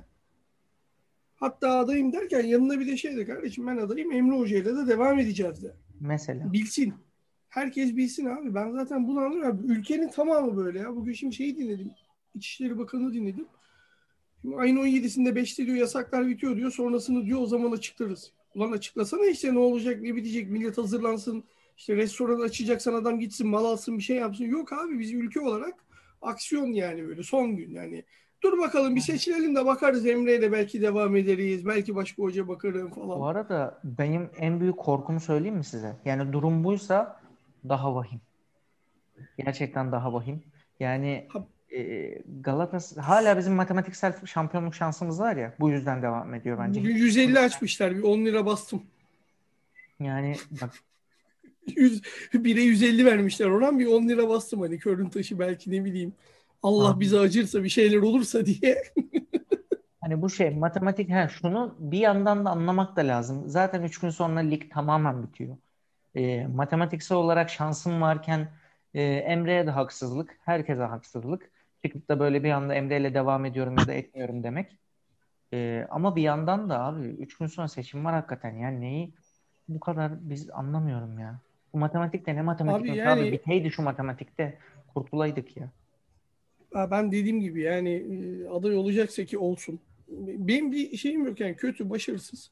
Hatta 1.45 1.79
adayım 1.79 2.13
derken 2.13 2.43
yanında 2.43 2.81
bir 2.81 2.87
de 2.87 2.97
şey 2.97 3.17
de 3.17 3.27
kardeşim 3.27 3.67
ben 3.67 3.77
adayım 3.77 4.13
Emre 4.13 4.37
Hoca 4.37 4.57
ile 4.59 4.77
de 4.77 4.87
devam 4.87 5.19
edeceğiz 5.19 5.63
de. 5.63 5.75
Mesela. 6.01 6.53
Bilsin. 6.53 6.95
Herkes 7.49 7.97
bilsin 7.97 8.27
abi. 8.27 8.55
Ben 8.55 8.73
zaten 8.73 9.09
bunu 9.09 9.21
anlıyorum. 9.21 9.59
Abi. 9.59 9.73
Ülkenin 9.73 10.09
tamamı 10.09 10.57
böyle 10.57 10.79
ya. 10.79 10.97
Bugün 10.97 11.13
şimdi 11.13 11.35
şeyi 11.35 11.57
dinledim. 11.57 11.91
İçişleri 12.35 12.79
Bakanı 12.79 13.13
dinledim. 13.13 13.47
Şimdi 14.43 14.57
ayın 14.57 14.77
17'sinde 14.77 15.29
5'te 15.29 15.67
diyor 15.67 15.77
yasaklar 15.77 16.29
bitiyor 16.29 16.57
diyor. 16.57 16.71
Sonrasını 16.71 17.27
diyor 17.27 17.41
o 17.41 17.47
zaman 17.47 17.73
açıklarız. 17.73 18.33
Ulan 18.55 18.73
açıklasana 18.73 19.27
işte 19.27 19.55
ne 19.55 19.59
olacak 19.59 20.03
ne 20.03 20.17
bitecek 20.17 20.51
millet 20.51 20.79
hazırlansın. 20.79 21.45
İşte 21.77 21.97
restoran 21.97 22.41
açacaksan 22.41 22.95
adam 22.95 23.21
gitsin 23.21 23.49
mal 23.49 23.65
alsın 23.65 23.99
bir 23.99 24.03
şey 24.03 24.17
yapsın. 24.17 24.45
Yok 24.45 24.73
abi 24.73 24.99
biz 24.99 25.13
ülke 25.13 25.41
olarak 25.41 25.75
aksiyon 26.23 26.67
yani 26.67 27.09
böyle 27.09 27.23
son 27.23 27.57
gün 27.57 27.71
yani. 27.71 28.05
Dur 28.45 28.59
bakalım 28.59 28.97
bir 28.97 29.01
seçilelim 29.01 29.57
de 29.57 29.67
bakarız 29.67 30.07
Emre'yle 30.07 30.53
belki 30.53 30.83
devam 30.83 31.17
ederiz. 31.17 31.67
Belki 31.67 31.95
başka 31.95 32.23
hoca 32.23 32.49
bakarım 32.49 32.91
falan. 32.91 33.21
Bu 33.21 33.27
arada 33.27 33.81
benim 33.85 34.31
en 34.39 34.61
büyük 34.61 34.77
korkumu 34.77 35.21
söyleyeyim 35.21 35.57
mi 35.57 35.65
size? 35.65 35.97
Yani 36.05 36.33
durum 36.33 36.65
buysa 36.65 37.21
daha 37.69 37.95
vahim. 37.95 38.21
Gerçekten 39.39 39.93
daha 39.93 40.13
vahim. 40.13 40.43
Yani 40.81 41.29
e, 41.77 42.19
Galatasaray 42.41 43.05
hala 43.05 43.39
bizim 43.39 43.53
matematiksel 43.53 44.27
şampiyonluk 44.27 44.75
şansımız 44.75 45.21
var 45.21 45.37
ya. 45.37 45.55
Bu 45.61 45.71
yüzden 45.71 46.03
devam 46.03 46.35
ediyor 46.35 46.59
bence. 46.59 46.81
Bugün 46.81 46.97
150 46.97 47.39
açmışlar. 47.39 47.97
Bir 47.97 48.03
10 48.03 48.25
lira 48.25 48.47
bastım. 48.47 48.83
Yani 50.01 50.37
bak 50.51 50.71
100, 51.77 52.03
1'e 52.35 52.63
150 52.63 53.07
vermişler 53.07 53.47
Orhan 53.47 53.79
bir 53.79 53.87
10 53.87 54.09
lira 54.09 54.29
bastım 54.29 54.61
hani 54.61 54.79
körün 54.79 55.09
taşı 55.09 55.39
belki 55.39 55.71
ne 55.71 55.85
bileyim. 55.85 56.13
Allah 56.65 57.01
bize 57.01 57.19
acırsa 57.19 57.65
bir 57.65 57.69
şeyler 57.69 57.97
olursa 57.97 58.47
diye. 58.47 58.83
Hani 60.01 60.23
bu 60.23 60.31
şey 60.31 60.51
matematik 60.51 61.11
ha 61.11 61.29
şunu 61.29 61.75
bir 61.79 61.99
yandan 61.99 62.45
da 62.45 62.51
anlamak 62.51 62.97
da 62.97 63.01
lazım. 63.01 63.43
Zaten 63.47 63.83
3 63.83 63.99
gün 64.01 64.11
sonra 64.11 64.41
lig 64.41 64.73
tamamen 64.73 65.23
bitiyor. 65.23 65.57
E, 66.15 66.47
matematiksel 66.47 67.19
olarak 67.19 67.51
şansım 67.51 68.01
varken 68.01 68.49
e, 68.95 69.03
Emre'ye 69.03 69.67
de 69.67 69.71
haksızlık, 69.71 70.39
herkese 70.45 70.83
haksızlık. 70.83 71.51
Çıkıp 71.85 72.09
da 72.09 72.21
böyle 72.21 72.45
bir 72.45 72.51
anda 72.51 72.75
Emre 72.75 73.01
ile 73.01 73.15
devam 73.15 73.45
ediyorum 73.45 73.77
ya 73.79 73.87
da 73.87 73.93
etmiyorum 73.93 74.43
demek. 74.43 74.79
E, 75.53 75.87
ama 75.91 76.17
bir 76.17 76.23
yandan 76.23 76.71
da 76.71 76.81
abi 76.81 77.07
3 77.07 77.39
gün 77.39 77.47
sonra 77.47 77.69
seçim 77.69 78.05
var 78.05 78.15
hakikaten. 78.15 78.57
Yani 78.57 78.81
neyi 78.81 79.15
bu 79.69 79.81
kadar 79.81 80.13
biz 80.31 80.51
anlamıyorum 80.51 81.19
ya. 81.19 81.41
Bu 81.73 81.79
matematikte 81.79 82.37
ne 82.37 82.43
matematik 82.43 82.91
Abi 82.91 82.99
yani- 82.99 83.21
abi 83.21 83.33
biteydi 83.33 83.71
şu 83.71 83.83
matematikte 83.83 84.59
kurtulaydık 84.95 85.57
ya. 85.57 85.69
Ben 86.75 87.13
dediğim 87.13 87.41
gibi 87.41 87.63
yani 87.63 87.91
e, 87.91 88.49
aday 88.49 88.77
olacaksa 88.77 89.25
ki 89.25 89.39
olsun. 89.39 89.81
Benim 90.09 90.73
bir 90.73 90.97
şeyim 90.97 91.27
yok 91.27 91.41
yani 91.41 91.57
kötü, 91.57 91.91
başarısız. 91.91 92.51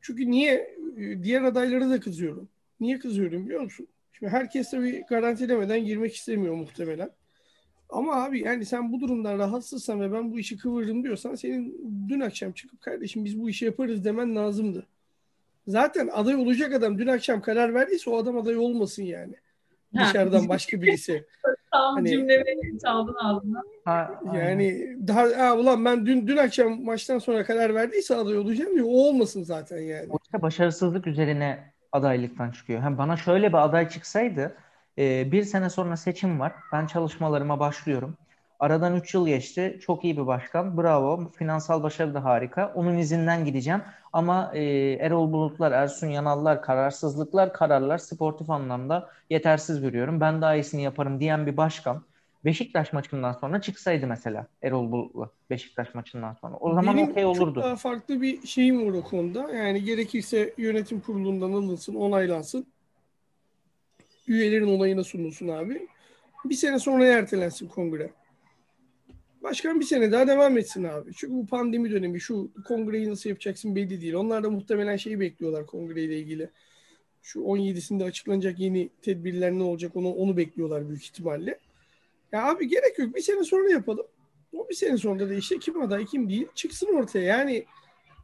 Çünkü 0.00 0.30
niye 0.30 0.76
e, 0.96 1.22
diğer 1.22 1.42
adaylara 1.42 1.90
da 1.90 2.00
kızıyorum. 2.00 2.48
Niye 2.80 2.98
kızıyorum 2.98 3.46
biliyor 3.46 3.60
musun? 3.60 3.88
Şimdi 4.12 4.32
herkes 4.32 4.70
tabii 4.70 5.04
garantilemeden 5.08 5.84
girmek 5.84 6.14
istemiyor 6.14 6.54
muhtemelen. 6.54 7.10
Ama 7.88 8.24
abi 8.24 8.40
yani 8.40 8.64
sen 8.64 8.92
bu 8.92 9.00
durumdan 9.00 9.38
rahatsızsan 9.38 10.00
ve 10.00 10.12
ben 10.12 10.32
bu 10.32 10.38
işi 10.38 10.56
kıvırdım 10.56 11.04
diyorsan 11.04 11.34
senin 11.34 11.94
dün 12.08 12.20
akşam 12.20 12.52
çıkıp 12.52 12.80
kardeşim 12.80 13.24
biz 13.24 13.40
bu 13.40 13.50
işi 13.50 13.64
yaparız 13.64 14.04
demen 14.04 14.36
lazımdı. 14.36 14.86
Zaten 15.66 16.08
aday 16.12 16.34
olacak 16.34 16.72
adam 16.72 16.98
dün 16.98 17.06
akşam 17.06 17.42
karar 17.42 17.74
verdiyse 17.74 18.10
o 18.10 18.16
adam 18.16 18.38
aday 18.38 18.56
olmasın 18.56 19.02
yani. 19.02 19.34
Dışarıdan 19.94 20.48
başka 20.48 20.82
birisi. 20.82 21.24
Tam 21.74 21.94
Hani- 21.94 22.08
cümlemi 22.08 22.44
çaldın 22.84 23.14
ağzından. 23.14 23.62
Ha, 23.84 24.20
aynen. 24.28 24.48
Yani 24.48 24.96
daha 25.08 25.22
ha, 25.38 25.56
ulan 25.56 25.84
ben 25.84 26.06
dün 26.06 26.26
dün 26.26 26.36
akşam 26.36 26.84
maçtan 26.84 27.18
sonra 27.18 27.44
karar 27.44 27.74
verdiyse 27.74 28.16
aday 28.16 28.38
olacağım 28.38 28.74
diyor. 28.74 28.86
O 28.88 29.08
olmasın 29.08 29.42
zaten 29.42 29.78
yani. 29.78 30.06
O 30.10 30.18
işte 30.24 30.42
başarısızlık 30.42 31.06
üzerine 31.06 31.72
adaylıktan 31.92 32.50
çıkıyor. 32.50 32.82
Hem 32.82 32.98
bana 32.98 33.16
şöyle 33.16 33.48
bir 33.48 33.64
aday 33.64 33.88
çıksaydı 33.88 34.56
e, 34.98 35.32
bir 35.32 35.42
sene 35.42 35.70
sonra 35.70 35.96
seçim 35.96 36.40
var. 36.40 36.52
Ben 36.72 36.86
çalışmalarıma 36.86 37.60
başlıyorum. 37.60 38.16
Aradan 38.64 38.96
3 38.96 39.14
yıl 39.14 39.26
geçti. 39.26 39.78
Çok 39.80 40.04
iyi 40.04 40.16
bir 40.16 40.26
başkan. 40.26 40.76
Bravo. 40.76 41.30
Finansal 41.38 41.82
başarı 41.82 42.14
da 42.14 42.24
harika. 42.24 42.72
Onun 42.74 42.98
izinden 42.98 43.44
gideceğim. 43.44 43.82
Ama 44.12 44.50
e, 44.54 44.62
Erol 44.92 45.32
Bulutlar, 45.32 45.72
Ersun 45.72 46.06
Yanallar, 46.06 46.62
kararsızlıklar, 46.62 47.52
kararlar 47.52 47.98
sportif 47.98 48.50
anlamda 48.50 49.10
yetersiz 49.30 49.80
görüyorum. 49.80 50.20
Ben 50.20 50.42
daha 50.42 50.54
iyisini 50.54 50.82
yaparım 50.82 51.20
diyen 51.20 51.46
bir 51.46 51.56
başkan 51.56 52.02
Beşiktaş 52.44 52.92
maçından 52.92 53.32
sonra 53.32 53.60
çıksaydı 53.60 54.06
mesela 54.06 54.46
Erol 54.62 54.92
Bulutlu 54.92 55.30
Beşiktaş 55.50 55.94
maçından 55.94 56.32
sonra. 56.40 56.56
O 56.56 56.74
zaman 56.74 56.98
okey 56.98 57.22
çok 57.22 57.36
olurdu. 57.36 57.60
daha 57.60 57.76
farklı 57.76 58.22
bir 58.22 58.46
şeyim 58.46 58.86
var 58.86 58.92
o 58.92 59.02
konuda. 59.02 59.54
Yani 59.54 59.84
gerekirse 59.84 60.54
yönetim 60.58 61.00
kurulundan 61.00 61.52
alınsın, 61.52 61.94
onaylansın. 61.94 62.66
Üyelerin 64.28 64.78
onayına 64.78 65.04
sunulsun 65.04 65.48
abi. 65.48 65.88
Bir 66.44 66.54
sene 66.54 66.78
sonra 66.78 67.06
ertelensin 67.06 67.68
kongre. 67.68 68.10
Başkan 69.44 69.80
bir 69.80 69.84
sene 69.84 70.12
daha 70.12 70.26
devam 70.26 70.58
etsin 70.58 70.84
abi. 70.84 71.14
Çünkü 71.14 71.34
bu 71.34 71.46
pandemi 71.46 71.90
dönemi 71.90 72.20
şu 72.20 72.50
kongreyi 72.68 73.10
nasıl 73.10 73.30
yapacaksın 73.30 73.76
belli 73.76 74.00
değil. 74.00 74.14
Onlar 74.14 74.42
da 74.42 74.50
muhtemelen 74.50 74.96
şeyi 74.96 75.20
bekliyorlar 75.20 75.66
kongreyle 75.66 76.18
ilgili. 76.18 76.50
Şu 77.22 77.40
17'sinde 77.40 78.04
açıklanacak 78.04 78.58
yeni 78.58 78.88
tedbirler 79.02 79.52
ne 79.52 79.62
olacak 79.62 79.96
onu 79.96 80.12
onu 80.12 80.36
bekliyorlar 80.36 80.88
büyük 80.88 81.04
ihtimalle. 81.04 81.58
Ya 82.32 82.46
abi 82.48 82.68
gerek 82.68 82.98
yok. 82.98 83.14
Bir 83.14 83.20
sene 83.20 83.44
sonra 83.44 83.70
yapalım. 83.70 84.06
O 84.52 84.68
bir 84.68 84.74
sene 84.74 84.96
sonra 84.96 85.28
da 85.28 85.34
işte 85.34 85.58
kim 85.58 85.82
aday 85.82 86.04
kim 86.04 86.28
değil 86.28 86.46
çıksın 86.54 86.94
ortaya. 86.94 87.24
Yani 87.24 87.64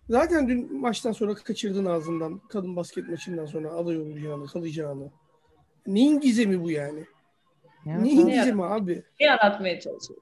zaten 0.08 0.48
dün 0.48 0.80
maçtan 0.80 1.12
sonra 1.12 1.34
kaçırdın 1.34 1.84
ağzından 1.84 2.38
kadın 2.48 2.76
basket 2.76 3.08
maçından 3.08 3.46
sonra 3.46 3.70
aday 3.70 3.98
olacağını, 3.98 4.46
kalacağını. 4.46 5.10
Neyin 5.86 6.20
gizemi 6.20 6.62
bu 6.62 6.70
yani? 6.70 7.04
Evet, 7.86 8.00
Neyin 8.00 8.26
abi. 8.26 8.32
gizemi 8.32 8.64
abi? 8.64 9.02
Ne 9.20 9.26
yaratmaya 9.26 9.80
çalışıyor? 9.80 10.20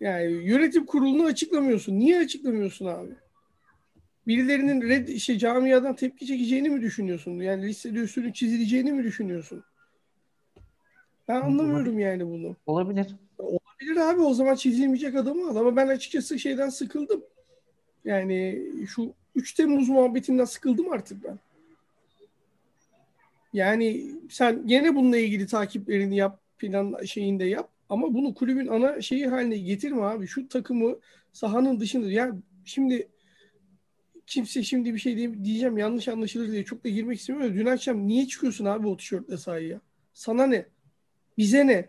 Yani 0.00 0.32
yönetim 0.32 0.86
kurulunu 0.86 1.24
açıklamıyorsun. 1.24 1.98
Niye 1.98 2.18
açıklamıyorsun 2.18 2.86
abi? 2.86 3.10
Birilerinin 4.26 4.88
red, 4.88 5.16
şey, 5.16 5.38
camiadan 5.38 5.96
tepki 5.96 6.26
çekeceğini 6.26 6.70
mi 6.70 6.82
düşünüyorsun? 6.82 7.40
Yani 7.40 7.66
listede 7.66 7.98
üstünün 7.98 8.32
çizileceğini 8.32 8.92
mi 8.92 9.04
düşünüyorsun? 9.04 9.64
Ben 11.28 11.40
anlamıyorum 11.40 11.98
yani 11.98 12.26
bunu. 12.26 12.56
Olabilir. 12.66 13.06
Olabilir 13.38 13.96
abi 13.96 14.20
o 14.20 14.34
zaman 14.34 14.54
çizilmeyecek 14.54 15.14
adamı 15.14 15.50
al. 15.50 15.56
Ama 15.56 15.76
ben 15.76 15.88
açıkçası 15.88 16.38
şeyden 16.38 16.68
sıkıldım. 16.68 17.24
Yani 18.04 18.66
şu 18.88 19.12
3 19.34 19.54
Temmuz 19.54 19.88
muhabbetinden 19.88 20.44
sıkıldım 20.44 20.92
artık 20.92 21.24
ben. 21.24 21.38
Yani 23.52 24.06
sen 24.30 24.66
gene 24.66 24.94
bununla 24.94 25.16
ilgili 25.16 25.46
takiplerini 25.46 26.16
yap, 26.16 26.40
plan 26.58 27.04
şeyinde 27.04 27.44
yap. 27.44 27.70
Ama 27.90 28.14
bunu 28.14 28.34
kulübün 28.34 28.66
ana 28.66 29.00
şeyi 29.00 29.26
haline 29.26 29.58
getirme 29.58 30.02
abi. 30.02 30.26
Şu 30.26 30.48
takımı 30.48 30.98
sahanın 31.32 31.80
dışında. 31.80 32.10
Ya 32.10 32.32
şimdi 32.64 33.08
kimse 34.26 34.62
şimdi 34.62 34.94
bir 34.94 34.98
şey 34.98 35.16
diye- 35.16 35.44
diyeceğim 35.44 35.78
yanlış 35.78 36.08
anlaşılır 36.08 36.52
diye 36.52 36.64
çok 36.64 36.84
da 36.84 36.88
girmek 36.88 37.18
istemiyorum. 37.20 37.56
Dün 37.56 37.66
akşam 37.66 38.06
niye 38.06 38.26
çıkıyorsun 38.26 38.64
abi 38.64 38.86
o 38.86 38.96
tişörtle 38.96 39.36
sahaya? 39.36 39.80
Sana 40.12 40.46
ne? 40.46 40.66
Bize 41.38 41.66
ne? 41.66 41.88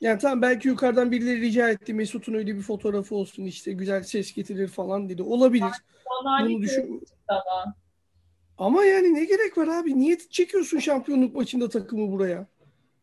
Yani 0.00 0.18
tamam 0.18 0.42
belki 0.42 0.68
yukarıdan 0.68 1.12
birileri 1.12 1.40
rica 1.40 1.70
etti. 1.70 1.94
Mesut'un 1.94 2.34
öyle 2.34 2.56
bir 2.56 2.62
fotoğrafı 2.62 3.14
olsun 3.14 3.44
işte 3.44 3.72
güzel 3.72 4.02
ses 4.02 4.32
getirir 4.34 4.68
falan 4.68 5.08
dedi. 5.08 5.22
Olabilir. 5.22 5.64
Onlar 6.22 6.48
Bunu 6.48 6.62
düşün. 6.62 7.02
ama. 7.28 7.74
Ama 8.58 8.84
yani 8.84 9.14
ne 9.14 9.24
gerek 9.24 9.58
var 9.58 9.68
abi? 9.68 9.98
Niye 9.98 10.18
çekiyorsun 10.30 10.78
şampiyonluk 10.78 11.34
maçında 11.34 11.68
takımı 11.68 12.12
buraya? 12.12 12.46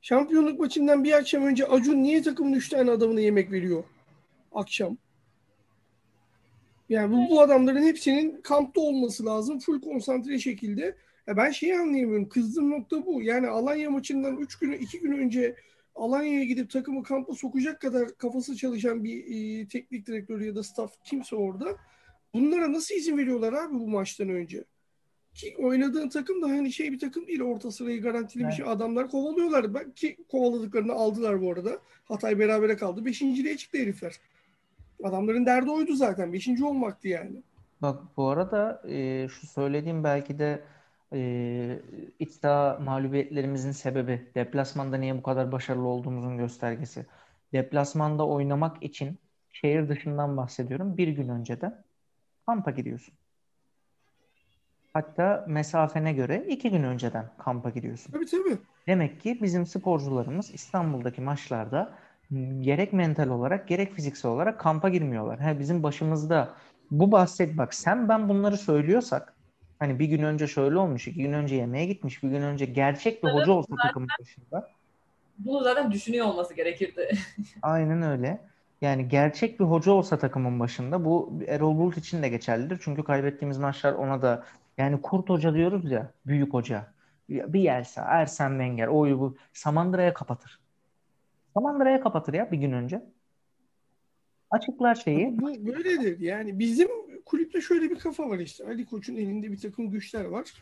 Şampiyonluk 0.01 0.59
maçından 0.59 1.03
bir 1.03 1.13
akşam 1.13 1.43
önce 1.43 1.65
Acun 1.65 2.03
niye 2.03 2.21
takımın 2.21 2.53
3 2.53 2.69
tane 2.69 2.91
adamına 2.91 3.19
yemek 3.19 3.51
veriyor? 3.51 3.83
Akşam. 4.51 4.97
Yani 6.89 7.15
bu, 7.15 7.29
bu 7.29 7.41
adamların 7.41 7.83
hepsinin 7.83 8.41
kampta 8.41 8.81
olması 8.81 9.25
lazım. 9.25 9.59
Full 9.59 9.81
konsantre 9.81 10.39
şekilde. 10.39 10.95
Ya 11.27 11.37
ben 11.37 11.51
şeyi 11.51 11.79
anlayamıyorum. 11.79 12.29
Kızdığım 12.29 12.71
nokta 12.71 13.05
bu. 13.05 13.21
Yani 13.21 13.47
Alanya 13.47 13.89
maçından 13.89 14.37
3 14.37 14.55
günü 14.55 14.77
2 14.77 14.99
gün 14.99 15.11
önce 15.11 15.55
Alanya'ya 15.95 16.43
gidip 16.43 16.69
takımı 16.69 17.03
kampa 17.03 17.33
sokacak 17.33 17.81
kadar 17.81 18.17
kafası 18.17 18.55
çalışan 18.55 19.03
bir 19.03 19.25
e, 19.25 19.67
teknik 19.67 20.07
direktör 20.07 20.41
ya 20.41 20.55
da 20.55 20.63
staff 20.63 20.91
kimse 21.03 21.35
orada. 21.35 21.75
Bunlara 22.33 22.73
nasıl 22.73 22.95
izin 22.95 23.17
veriyorlar 23.17 23.53
abi 23.53 23.73
bu 23.73 23.87
maçtan 23.87 24.29
önce? 24.29 24.63
Ki 25.37 25.55
oynadığın 25.59 26.09
takım 26.09 26.41
da 26.41 26.47
hani 26.47 26.71
şey 26.71 26.91
bir 26.91 26.99
takım 26.99 27.27
değil. 27.27 27.41
Orta 27.41 27.71
sırayı 27.71 28.01
garantili 28.01 28.39
bir 28.39 28.45
Evet. 28.45 28.57
şey. 28.57 28.65
Adamlar 28.69 29.09
kovalıyorlar. 29.09 29.73
Ben, 29.73 29.91
ki 29.91 30.17
kovaladıklarını 30.31 30.93
aldılar 30.93 31.41
bu 31.41 31.51
arada. 31.51 31.79
Hatay 32.05 32.39
berabere 32.39 32.77
kaldı. 32.77 33.05
Beşinciliğe 33.05 33.57
çıktı 33.57 33.77
herifler. 33.77 34.15
Adamların 35.03 35.45
derdi 35.45 35.71
oydu 35.71 35.95
zaten. 35.95 36.33
Beşinci 36.33 36.65
olmaktı 36.65 37.07
yani. 37.07 37.43
Bak 37.81 37.99
bu 38.17 38.27
arada 38.27 38.81
e, 38.89 39.27
şu 39.27 39.47
söylediğim 39.47 40.03
belki 40.03 40.39
de 40.39 40.63
e, 41.13 41.79
iç 42.19 42.31
saha 42.31 42.79
mağlubiyetlerimizin 42.79 43.71
sebebi 43.71 44.27
deplasmanda 44.35 44.97
niye 44.97 45.17
bu 45.17 45.23
kadar 45.23 45.51
başarılı 45.51 45.87
olduğumuzun 45.87 46.37
göstergesi. 46.37 47.05
Deplasmanda 47.53 48.27
oynamak 48.27 48.83
için 48.83 49.17
şehir 49.51 49.89
dışından 49.89 50.37
bahsediyorum. 50.37 50.97
Bir 50.97 51.07
gün 51.07 51.29
önceden 51.29 51.83
kampa 52.45 52.71
gidiyorsun. 52.71 53.13
Hatta 54.93 55.45
mesafene 55.47 56.13
göre 56.13 56.45
iki 56.47 56.71
gün 56.71 56.83
önceden 56.83 57.29
kampa 57.37 57.69
gidiyorsun. 57.69 58.11
Tabii 58.11 58.25
tabii. 58.25 58.57
Demek 58.87 59.21
ki 59.21 59.39
bizim 59.41 59.65
sporcularımız 59.65 60.53
İstanbul'daki 60.53 61.21
maçlarda 61.21 61.93
gerek 62.59 62.93
mental 62.93 63.29
olarak 63.29 63.67
gerek 63.67 63.93
fiziksel 63.93 64.31
olarak 64.31 64.59
kampa 64.59 64.89
girmiyorlar. 64.89 65.39
Ha, 65.39 65.59
bizim 65.59 65.83
başımızda 65.83 66.53
bu 66.91 67.11
bahset 67.11 67.57
bak 67.57 67.73
sen 67.73 68.09
ben 68.09 68.29
bunları 68.29 68.57
söylüyorsak 68.57 69.33
hani 69.79 69.99
bir 69.99 70.05
gün 70.05 70.23
önce 70.23 70.47
şöyle 70.47 70.77
olmuş, 70.77 71.07
iki 71.07 71.21
gün 71.23 71.33
önce 71.33 71.55
yemeğe 71.55 71.85
gitmiş, 71.85 72.23
bir 72.23 72.29
gün 72.29 72.41
önce 72.41 72.65
gerçek 72.65 73.23
bir 73.23 73.29
hoca 73.29 73.51
olsa 73.51 73.75
takımın 73.81 74.09
başında. 74.19 74.69
Bunu 75.37 75.63
zaten 75.63 75.91
düşünüyor 75.91 76.25
olması 76.25 76.53
gerekirdi. 76.53 77.09
Aynen 77.61 78.01
öyle. 78.01 78.47
Yani 78.81 79.07
gerçek 79.07 79.59
bir 79.59 79.65
hoca 79.65 79.91
olsa 79.91 80.17
takımın 80.17 80.59
başında 80.59 81.05
bu 81.05 81.39
Erol 81.47 81.77
Bulut 81.77 81.97
için 81.97 82.23
de 82.23 82.29
geçerlidir. 82.29 82.79
Çünkü 82.83 83.03
kaybettiğimiz 83.03 83.57
maçlar 83.57 83.93
ona 83.93 84.21
da 84.21 84.43
yani 84.77 85.01
kurt 85.01 85.29
hoca 85.29 85.53
diyoruz 85.53 85.91
ya, 85.91 86.13
büyük 86.25 86.53
hoca. 86.53 86.93
Bir 87.29 87.59
Yelsa, 87.59 88.01
Ersen 88.01 88.49
Wenger, 88.49 88.87
o 88.87 89.19
bu 89.19 89.37
Samandıra'ya 89.53 90.13
kapatır. 90.13 90.59
Samandıra'ya 91.53 92.01
kapatır 92.01 92.33
ya 92.33 92.51
bir 92.51 92.57
gün 92.57 92.71
önce. 92.71 93.05
Açıklar 94.49 94.95
şeyi. 94.95 95.41
Bu 95.41 95.47
böyledir. 95.47 96.19
Yani 96.19 96.59
bizim 96.59 96.87
kulüpte 97.25 97.61
şöyle 97.61 97.89
bir 97.89 97.99
kafa 97.99 98.29
var 98.29 98.39
işte. 98.39 98.65
Ali 98.65 98.85
Koç'un 98.85 99.15
elinde 99.15 99.51
bir 99.51 99.59
takım 99.59 99.89
güçler 99.89 100.25
var. 100.25 100.53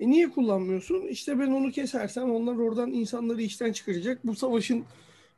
E 0.00 0.10
niye 0.10 0.30
kullanmıyorsun? 0.30 1.06
İşte 1.06 1.38
ben 1.38 1.50
onu 1.50 1.70
kesersem 1.70 2.30
onlar 2.30 2.56
oradan 2.56 2.92
insanları 2.92 3.42
işten 3.42 3.72
çıkaracak. 3.72 4.26
Bu 4.26 4.34
savaşın 4.34 4.84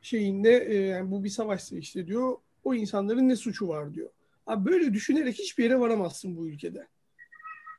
şeyinde 0.01 0.65
e, 0.67 0.75
yani 0.75 1.11
bu 1.11 1.23
bir 1.23 1.29
savaşsa 1.29 1.77
işte 1.77 2.07
diyor. 2.07 2.37
O 2.63 2.73
insanların 2.73 3.29
ne 3.29 3.35
suçu 3.35 3.67
var 3.67 3.93
diyor. 3.93 4.09
Abi 4.47 4.71
böyle 4.71 4.93
düşünerek 4.93 5.35
hiçbir 5.39 5.63
yere 5.63 5.79
varamazsın 5.79 6.37
bu 6.37 6.47
ülkede. 6.47 6.87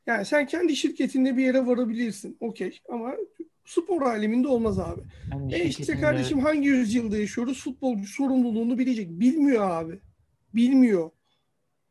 Yani 0.07 0.25
sen 0.25 0.45
kendi 0.45 0.75
şirketinde 0.75 1.37
bir 1.37 1.45
yere 1.45 1.67
varabilirsin. 1.67 2.37
Okey 2.39 2.79
ama 2.89 3.13
spor 3.65 4.01
aleminde 4.01 4.47
olmaz 4.47 4.79
abi. 4.79 5.01
Yani 5.31 5.53
e 5.53 5.65
işte 5.67 5.99
kardeşim 5.99 6.39
hangi 6.39 6.67
yüzyılda 6.67 7.17
yaşıyoruz? 7.17 7.63
Futbolcu 7.63 8.07
sorumluluğunu 8.07 8.77
bilecek. 8.77 9.09
Bilmiyor 9.09 9.69
abi. 9.69 9.99
Bilmiyor. 10.55 11.09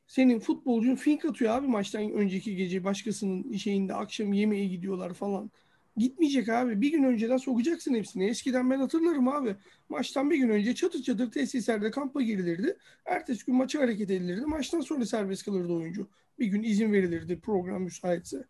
Senin 0.06 0.40
futbolcun 0.40 0.94
fink 0.94 1.24
atıyor 1.24 1.54
abi 1.54 1.66
maçtan 1.66 2.12
önceki 2.12 2.56
gece 2.56 2.84
başkasının 2.84 3.52
şeyinde 3.52 3.94
akşam 3.94 4.32
yemeğe 4.32 4.66
gidiyorlar 4.66 5.14
falan. 5.14 5.50
Gitmeyecek 5.96 6.48
abi. 6.48 6.80
Bir 6.80 6.92
gün 6.92 7.02
önceden 7.02 7.36
sokacaksın 7.36 7.94
hepsini. 7.94 8.24
Eskiden 8.24 8.70
ben 8.70 8.78
hatırlarım 8.78 9.28
abi. 9.28 9.56
Maçtan 9.88 10.30
bir 10.30 10.36
gün 10.36 10.48
önce 10.48 10.74
çatır 10.74 11.02
çatır 11.02 11.30
tesislerde 11.30 11.90
kampa 11.90 12.22
girilirdi. 12.22 12.76
Ertesi 13.06 13.46
gün 13.46 13.54
maça 13.54 13.80
hareket 13.80 14.10
edilirdi. 14.10 14.46
Maçtan 14.46 14.80
sonra 14.80 15.06
serbest 15.06 15.44
kalırdı 15.44 15.72
oyuncu. 15.72 16.08
Bir 16.38 16.46
gün 16.46 16.62
izin 16.62 16.92
verilirdi 16.92 17.40
program 17.40 17.82
müsaitse. 17.82 18.44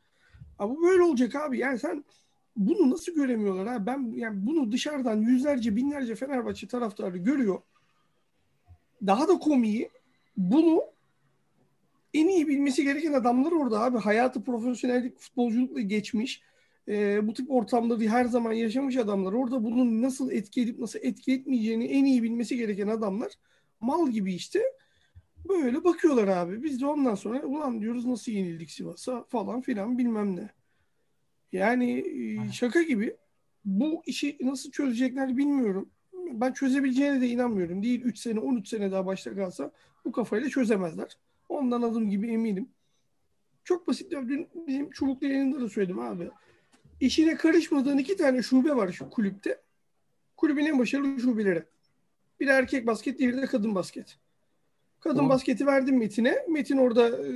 Abi 0.58 0.74
böyle 0.82 1.02
olacak 1.02 1.34
abi. 1.34 1.58
Yani 1.58 1.78
sen 1.78 2.04
bunu 2.56 2.90
nasıl 2.90 3.14
göremiyorlar 3.14 3.66
abi? 3.66 3.86
Ben 3.86 4.12
yani 4.16 4.46
bunu 4.46 4.72
dışarıdan 4.72 5.16
yüzlerce 5.16 5.76
binlerce 5.76 6.14
Fenerbahçe 6.14 6.68
taraftarı 6.68 7.18
görüyor. 7.18 7.62
Daha 9.06 9.28
da 9.28 9.38
komiği 9.38 9.90
bunu 10.36 10.82
en 12.14 12.28
iyi 12.28 12.48
bilmesi 12.48 12.84
gereken 12.84 13.12
adamlar 13.12 13.52
orada 13.52 13.80
abi. 13.80 13.98
Hayatı 13.98 14.44
profesyonellik 14.44 15.18
futbolculukla 15.18 15.80
geçmiş. 15.80 16.42
E, 16.88 17.26
bu 17.26 17.34
tip 17.34 17.50
ortamları 17.50 18.08
her 18.08 18.24
zaman 18.24 18.52
yaşamış 18.52 18.96
adamlar. 18.96 19.32
Orada 19.32 19.64
bunun 19.64 20.02
nasıl 20.02 20.30
etki 20.30 20.62
edip 20.62 20.78
nasıl 20.78 20.98
etki 21.02 21.32
etmeyeceğini 21.32 21.84
en 21.84 22.04
iyi 22.04 22.22
bilmesi 22.22 22.56
gereken 22.56 22.88
adamlar. 22.88 23.32
Mal 23.80 24.10
gibi 24.10 24.34
işte. 24.34 24.62
Böyle 25.48 25.84
bakıyorlar 25.84 26.28
abi. 26.28 26.62
Biz 26.62 26.80
de 26.80 26.86
ondan 26.86 27.14
sonra 27.14 27.42
ulan 27.42 27.80
diyoruz 27.80 28.04
nasıl 28.04 28.32
yenildik 28.32 28.70
Sivas'a 28.70 29.24
falan 29.24 29.60
filan 29.60 29.98
bilmem 29.98 30.36
ne. 30.36 30.50
Yani 31.52 31.99
e, 31.99 32.52
şaka 32.52 32.82
gibi. 32.82 33.16
Bu 33.64 34.02
işi 34.06 34.36
nasıl 34.40 34.70
çözecekler 34.70 35.36
bilmiyorum. 35.36 35.90
Ben 36.12 36.52
çözebileceğine 36.52 37.20
de 37.20 37.28
inanmıyorum. 37.28 37.82
Değil 37.82 38.02
3 38.02 38.18
sene 38.18 38.40
13 38.40 38.68
sene 38.68 38.92
daha 38.92 39.06
başta 39.06 39.34
kalsa 39.34 39.70
bu 40.04 40.12
kafayla 40.12 40.49
çözemezler. 40.49 41.16
Ondan 41.49 41.82
adım 41.82 42.10
gibi 42.10 42.32
eminim. 42.32 42.68
Çok 43.64 43.88
basit. 43.88 44.10
Dün 44.12 44.49
bizim 44.66 44.90
çubuklu 44.90 45.26
yayında 45.26 45.60
da 45.60 45.68
söyledim 45.68 45.99
abi. 45.99 46.30
İşine 47.04 47.36
karışmadığın 47.36 47.99
iki 47.99 48.17
tane 48.17 48.43
şube 48.43 48.76
var 48.76 48.93
şu 48.93 49.10
kulüpte. 49.10 49.60
Kulübün 50.36 50.67
en 50.67 50.78
başarılı 50.78 51.21
şubeleri. 51.21 51.62
Bir 52.40 52.49
erkek 52.49 52.86
basket, 52.86 53.19
diğeri 53.19 53.36
de 53.36 53.47
kadın 53.47 53.75
basket. 53.75 54.17
Kadın 55.00 55.19
Doğru. 55.19 55.28
basketi 55.28 55.67
verdim 55.67 55.99
Metin'e. 55.99 56.47
Metin 56.49 56.76
orada 56.76 57.28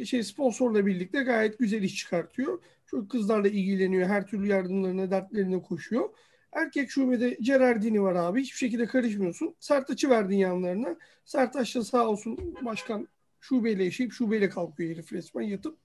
e, 0.00 0.04
şey 0.04 0.22
sponsorla 0.22 0.86
birlikte 0.86 1.22
gayet 1.22 1.58
güzel 1.58 1.82
iş 1.82 1.96
çıkartıyor. 1.96 2.62
Çok 2.86 3.10
kızlarla 3.10 3.48
ilgileniyor. 3.48 4.08
Her 4.08 4.26
türlü 4.26 4.46
yardımlarına, 4.46 5.10
dertlerine 5.10 5.62
koşuyor. 5.62 6.10
Erkek 6.52 6.90
şubede 6.90 7.36
Gerardini 7.40 8.02
var 8.02 8.14
abi. 8.14 8.40
Hiçbir 8.40 8.58
şekilde 8.58 8.86
karışmıyorsun. 8.86 9.54
Sertaç'ı 9.60 10.10
verdin 10.10 10.36
yanlarına. 10.36 10.96
Sertaç 11.24 11.74
da 11.74 11.84
sağ 11.84 12.08
olsun 12.08 12.56
başkan 12.62 13.08
şubeyle 13.40 13.84
yaşayıp 13.84 14.12
şubeyle 14.12 14.48
kalkıyor 14.48 14.90
herif 14.90 15.12
resmen 15.12 15.42
yatıp. 15.42 15.78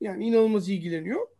Yani 0.00 0.26
inanılmaz 0.26 0.68
ilgileniyor. 0.68 1.33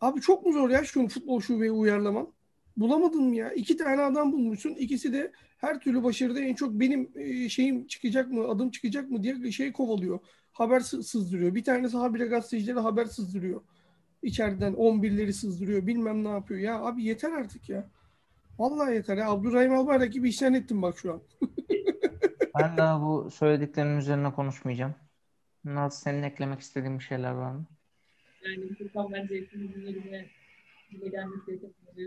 Abi 0.00 0.20
çok 0.20 0.46
mu 0.46 0.52
zor 0.52 0.70
ya 0.70 0.84
şu 0.84 1.08
futbol 1.08 1.40
şubeyi 1.40 1.70
uyarlaman? 1.70 2.32
Bulamadın 2.76 3.22
mı 3.24 3.34
ya? 3.34 3.52
İki 3.52 3.76
tane 3.76 4.02
adam 4.02 4.32
bulmuşsun. 4.32 4.70
İkisi 4.70 5.12
de 5.12 5.32
her 5.58 5.80
türlü 5.80 6.02
başarıda 6.02 6.40
en 6.40 6.54
çok 6.54 6.72
benim 6.72 7.10
e, 7.14 7.48
şeyim 7.48 7.86
çıkacak 7.86 8.32
mı, 8.32 8.48
adım 8.48 8.70
çıkacak 8.70 9.10
mı 9.10 9.22
diye 9.22 9.52
şey 9.52 9.72
kovalıyor. 9.72 10.18
Haber 10.52 10.80
sızdırıyor. 10.80 11.54
Bir 11.54 11.64
tanesi 11.64 11.96
habire 11.96 12.26
gazetecilere 12.26 12.80
haber 12.80 13.04
sızdırıyor. 13.04 13.60
İçeriden 14.22 14.74
11'leri 14.74 15.32
sızdırıyor. 15.32 15.86
Bilmem 15.86 16.24
ne 16.24 16.28
yapıyor. 16.28 16.60
Ya 16.60 16.80
abi 16.80 17.04
yeter 17.04 17.32
artık 17.32 17.68
ya. 17.68 17.90
Vallahi 18.58 18.94
yeter 18.94 19.16
ya. 19.16 19.30
Abdurrahim 19.30 19.72
Albayrak 19.72 20.12
gibi 20.12 20.28
işten 20.28 20.52
ettim 20.54 20.82
bak 20.82 20.98
şu 20.98 21.12
an. 21.12 21.22
ben 22.58 22.76
daha 22.76 23.02
bu 23.02 23.30
söylediklerinin 23.30 23.98
üzerine 23.98 24.32
konuşmayacağım. 24.32 24.94
Naz 25.64 26.00
senin 26.00 26.22
eklemek 26.22 26.60
istediğin 26.60 26.98
bir 26.98 27.04
şeyler 27.04 27.32
var 27.32 27.52
mı? 27.52 27.66
Yani 28.44 28.74
Furkan 28.74 29.12
bence 29.12 29.34
hepimizin 29.40 29.86
eline 29.86 30.26
dile 30.92 31.08
gelmesi 31.08 31.60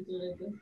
söyledi. 0.09 0.53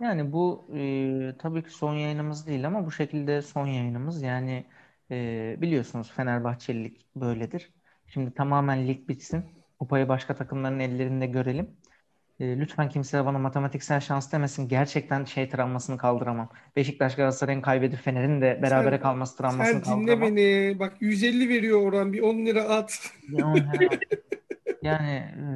Yani 0.00 0.32
bu 0.32 0.68
e, 0.74 1.36
tabii 1.38 1.62
ki 1.62 1.70
son 1.70 1.94
yayınımız 1.94 2.46
değil 2.46 2.66
ama 2.66 2.86
bu 2.86 2.90
şekilde 2.90 3.42
son 3.42 3.66
yayınımız. 3.66 4.22
Yani 4.22 4.66
e, 5.10 5.56
biliyorsunuz 5.60 6.12
Fenerbahçelilik 6.12 7.06
böyledir. 7.16 7.72
Şimdi 8.06 8.34
tamamen 8.34 8.88
lig 8.88 9.08
bitsin. 9.08 9.44
Kupayı 9.78 10.08
başka 10.08 10.34
takımların 10.36 10.80
ellerinde 10.80 11.26
görelim. 11.26 11.79
E, 12.40 12.58
lütfen 12.58 12.88
kimse 12.88 13.24
bana 13.24 13.38
matematiksel 13.38 14.00
şans 14.00 14.32
demesin. 14.32 14.68
Gerçekten 14.68 15.24
şey 15.24 15.48
travmasını 15.48 15.98
kaldıramam. 15.98 16.48
Beşiktaş 16.76 17.16
Galatasaray'ın 17.16 17.60
kaybedip 17.60 17.98
Fener'in 17.98 18.40
de 18.40 18.58
berabere 18.62 18.94
sen, 18.94 19.02
kalması 19.02 19.36
travmasını 19.36 19.82
kaldıramam. 19.82 20.06
Sen 20.06 20.36
dinle 20.36 20.36
beni. 20.36 20.78
Bak 20.78 20.96
150 21.00 21.48
veriyor 21.48 21.82
oran. 21.82 22.12
Bir 22.12 22.20
10 22.20 22.46
lira 22.46 22.62
at. 22.62 23.12
Yani 24.82 25.10
e, 25.10 25.54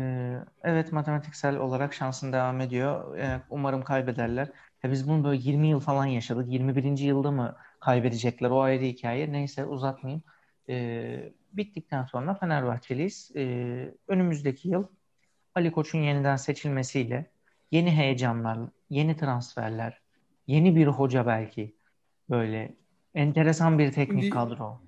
evet 0.65 0.93
matematiksel 0.93 1.57
olarak 1.57 1.95
şansın 1.95 2.33
devam 2.33 2.61
ediyor. 2.61 3.19
E, 3.19 3.41
umarım 3.51 3.83
kaybederler. 3.83 4.49
Ya 4.83 4.93
biz 4.93 5.09
bunu 5.09 5.25
böyle 5.25 5.41
20 5.43 5.69
yıl 5.69 5.81
falan 5.81 6.07
yaşadık. 6.07 6.53
21. 6.53 6.99
yılda 6.99 7.31
mı 7.31 7.57
kaybedecekler? 7.81 8.51
O 8.51 8.61
ayrı 8.61 8.85
hikaye. 8.85 9.33
Neyse 9.33 9.65
uzatmayayım. 9.65 10.23
E, 10.69 11.33
bittikten 11.53 12.05
sonra 12.05 12.35
Fenerbahçeliyiz. 12.35 13.33
E, 13.37 13.45
önümüzdeki 14.09 14.69
yıl 14.69 14.85
Ali 15.55 15.73
Koç'un 15.73 15.99
yeniden 15.99 16.37
seçilmesiyle 16.37 17.31
yeni 17.71 17.91
heyecanlar, 17.91 18.59
yeni 18.91 19.17
transferler, 19.17 20.01
yeni 20.47 20.77
bir 20.77 20.87
hoca 20.87 21.27
belki 21.27 21.75
böyle 22.31 22.75
enteresan 23.15 23.79
bir 23.79 23.93
teknik 23.93 24.33
kadro. 24.33 24.81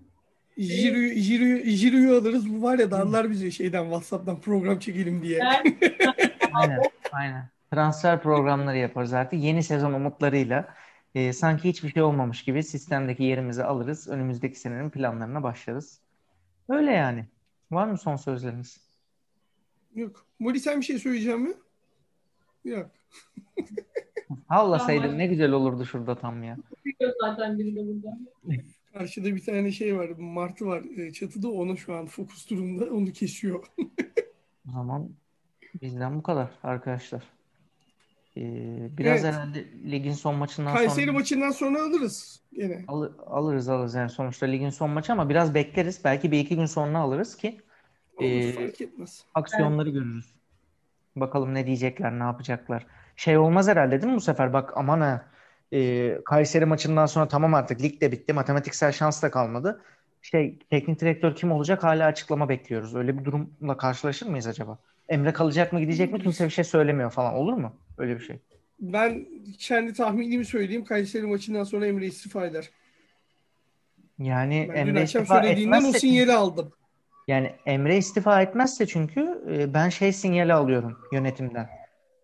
Jiro'yu 0.58 1.14
Jiro'yu 1.14 1.64
Jiro'yu 1.64 2.18
alırız. 2.18 2.54
Bu 2.54 2.62
var 2.62 2.78
ya 2.78 2.90
darlar 2.90 3.30
bizi 3.30 3.52
şeyden 3.52 3.84
WhatsApp'tan 3.84 4.40
program 4.40 4.78
çekelim 4.78 5.22
diye. 5.22 5.44
aynen, 6.52 6.80
aynen. 7.12 7.48
Transfer 7.70 8.22
programları 8.22 8.76
yaparız 8.76 9.12
artık. 9.12 9.40
Yeni 9.40 9.62
sezon 9.62 9.92
umutlarıyla 9.92 10.74
e, 11.14 11.32
sanki 11.32 11.68
hiçbir 11.68 11.88
şey 11.88 12.02
olmamış 12.02 12.42
gibi 12.42 12.62
sistemdeki 12.62 13.22
yerimizi 13.22 13.64
alırız. 13.64 14.08
Önümüzdeki 14.08 14.60
senenin 14.60 14.90
planlarına 14.90 15.42
başlarız. 15.42 16.00
Öyle 16.68 16.92
yani. 16.92 17.26
Var 17.70 17.86
mı 17.86 17.98
son 17.98 18.16
sözleriniz? 18.16 18.85
Yok. 19.96 20.26
Mori 20.38 20.60
sen 20.60 20.80
bir 20.80 20.84
şey 20.84 20.98
söyleyeceğim 20.98 21.40
mi? 21.40 21.52
Yok. 22.64 22.90
Havlasaydın 24.48 25.18
ne 25.18 25.26
güzel 25.26 25.52
olurdu 25.52 25.84
şurada 25.84 26.18
tam 26.18 26.42
ya. 26.42 26.56
Zaten 27.20 27.58
biri 27.58 27.76
de 27.76 27.80
burada. 27.86 28.18
Karşıda 28.92 29.36
bir 29.36 29.44
tane 29.44 29.72
şey 29.72 29.96
var, 29.96 30.08
martı 30.18 30.66
var 30.66 30.82
e, 30.96 31.12
çatıda 31.12 31.48
onu 31.48 31.76
şu 31.76 31.94
an 31.94 32.06
fokus 32.06 32.50
durumda 32.50 32.84
onu 32.84 33.12
kesiyor. 33.12 33.66
o 34.68 34.72
zaman 34.72 35.10
bizden 35.82 36.18
bu 36.18 36.22
kadar 36.22 36.50
arkadaşlar. 36.62 37.22
Ee, 38.36 38.88
biraz 38.98 39.24
Evet. 39.24 39.34
herhalde 39.34 39.64
ligin 39.90 40.12
son 40.12 40.34
maçından 40.34 40.74
Kayseri 40.74 41.04
sonra 41.06 41.12
maçından 41.12 41.50
sonra 41.50 41.82
alırız 41.82 42.42
gene. 42.52 42.84
Al- 42.88 43.12
alırız 43.26 43.68
alırız 43.68 43.94
yani 43.94 44.10
sonuçta 44.10 44.46
ligin 44.46 44.70
son 44.70 44.90
maçı 44.90 45.12
ama 45.12 45.28
biraz 45.28 45.54
bekleriz. 45.54 46.00
Belki 46.04 46.32
bir 46.32 46.38
iki 46.38 46.56
gün 46.56 46.66
sonra 46.66 46.98
alırız 46.98 47.36
ki 47.36 47.60
Olur, 48.16 48.80
etmez. 48.80 49.24
aksiyonları 49.34 49.90
görürüz. 49.90 50.34
Bakalım 51.16 51.54
ne 51.54 51.66
diyecekler, 51.66 52.18
ne 52.18 52.22
yapacaklar. 52.22 52.86
Şey 53.16 53.38
olmaz 53.38 53.68
herhalde 53.68 54.02
değil 54.02 54.12
mi 54.12 54.16
bu 54.16 54.20
sefer? 54.20 54.52
Bak 54.52 54.72
aman 54.76 55.00
ha 55.00 55.26
e, 55.72 56.18
Kayseri 56.24 56.64
maçından 56.64 57.06
sonra 57.06 57.28
tamam 57.28 57.54
artık 57.54 57.82
lig 57.82 58.00
de 58.00 58.12
bitti. 58.12 58.32
Matematiksel 58.32 58.92
şans 58.92 59.22
da 59.22 59.30
kalmadı. 59.30 59.82
Şey 60.22 60.58
teknik 60.70 61.00
direktör 61.00 61.34
kim 61.34 61.52
olacak 61.52 61.84
hala 61.84 62.06
açıklama 62.06 62.48
bekliyoruz. 62.48 62.94
Öyle 62.94 63.18
bir 63.18 63.24
durumla 63.24 63.76
karşılaşır 63.76 64.26
mıyız 64.26 64.46
acaba? 64.46 64.78
Emre 65.08 65.32
kalacak 65.32 65.72
mı 65.72 65.80
gidecek 65.80 66.12
mi 66.12 66.22
kimse 66.22 66.44
bir 66.44 66.50
şey 66.50 66.64
söylemiyor 66.64 67.10
falan 67.10 67.34
olur 67.34 67.52
mu? 67.52 67.76
Öyle 67.98 68.14
bir 68.14 68.24
şey. 68.24 68.38
Ben 68.80 69.26
kendi 69.58 69.92
tahminimi 69.92 70.44
söyleyeyim. 70.44 70.84
Kayseri 70.84 71.26
maçından 71.26 71.64
sonra 71.64 71.86
Emre 71.86 72.06
istifa 72.06 72.46
eder. 72.46 72.70
Yani 74.18 74.66
Ben 74.68 74.86
dün 74.86 74.90
Emre 74.90 75.02
akşam 75.02 75.22
istifa 75.22 75.42
söylediğinden 75.42 75.76
o 75.76 75.78
etmezse 75.78 75.98
sinyali 75.98 76.32
aldım. 76.32 76.72
Yani 77.26 77.52
Emre 77.66 77.96
istifa 77.96 78.42
etmezse 78.42 78.86
çünkü 78.86 79.42
e, 79.50 79.74
ben 79.74 79.88
şey 79.88 80.12
sinyali 80.12 80.54
alıyorum 80.54 80.98
yönetimden. 81.12 81.68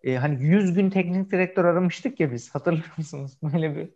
E, 0.05 0.17
hani 0.17 0.45
100 0.45 0.75
gün 0.75 0.91
teknik 0.91 1.33
direktör 1.33 1.65
aramıştık 1.65 2.21
ya 2.21 2.33
biz 2.33 2.55
hatırlıyor 2.55 2.95
musunuz? 2.97 3.39
Böyle 3.43 3.77
bir 3.77 3.91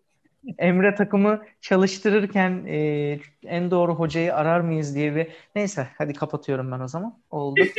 Emre 0.59 0.95
takımı 0.95 1.43
çalıştırırken 1.61 2.65
e, 2.67 3.21
en 3.45 3.71
doğru 3.71 3.95
hocayı 3.95 4.35
arar 4.35 4.61
mıyız 4.61 4.95
diye 4.95 5.17
bir 5.17 5.29
neyse 5.55 5.89
hadi 5.99 6.13
kapatıyorum 6.13 6.73
ben 6.73 6.81
o 6.81 6.89
zaman. 6.89 7.19
Oldu. 7.31 7.61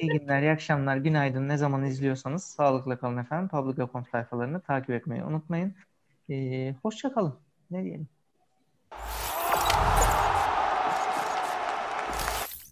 İyi 0.00 0.10
günler, 0.10 0.42
iyi 0.42 0.50
akşamlar, 0.50 0.96
günaydın. 0.96 1.48
Ne 1.48 1.56
zaman 1.56 1.84
izliyorsanız 1.84 2.44
sağlıkla 2.44 2.98
kalın 2.98 3.16
efendim. 3.16 3.48
Public.com 3.48 4.06
sayfalarını 4.06 4.60
takip 4.60 4.90
etmeyi 4.90 5.24
unutmayın. 5.24 5.74
E, 6.30 6.74
hoşça 6.82 7.12
kalın. 7.12 7.34
Ne 7.70 7.84
diyelim? 7.84 8.08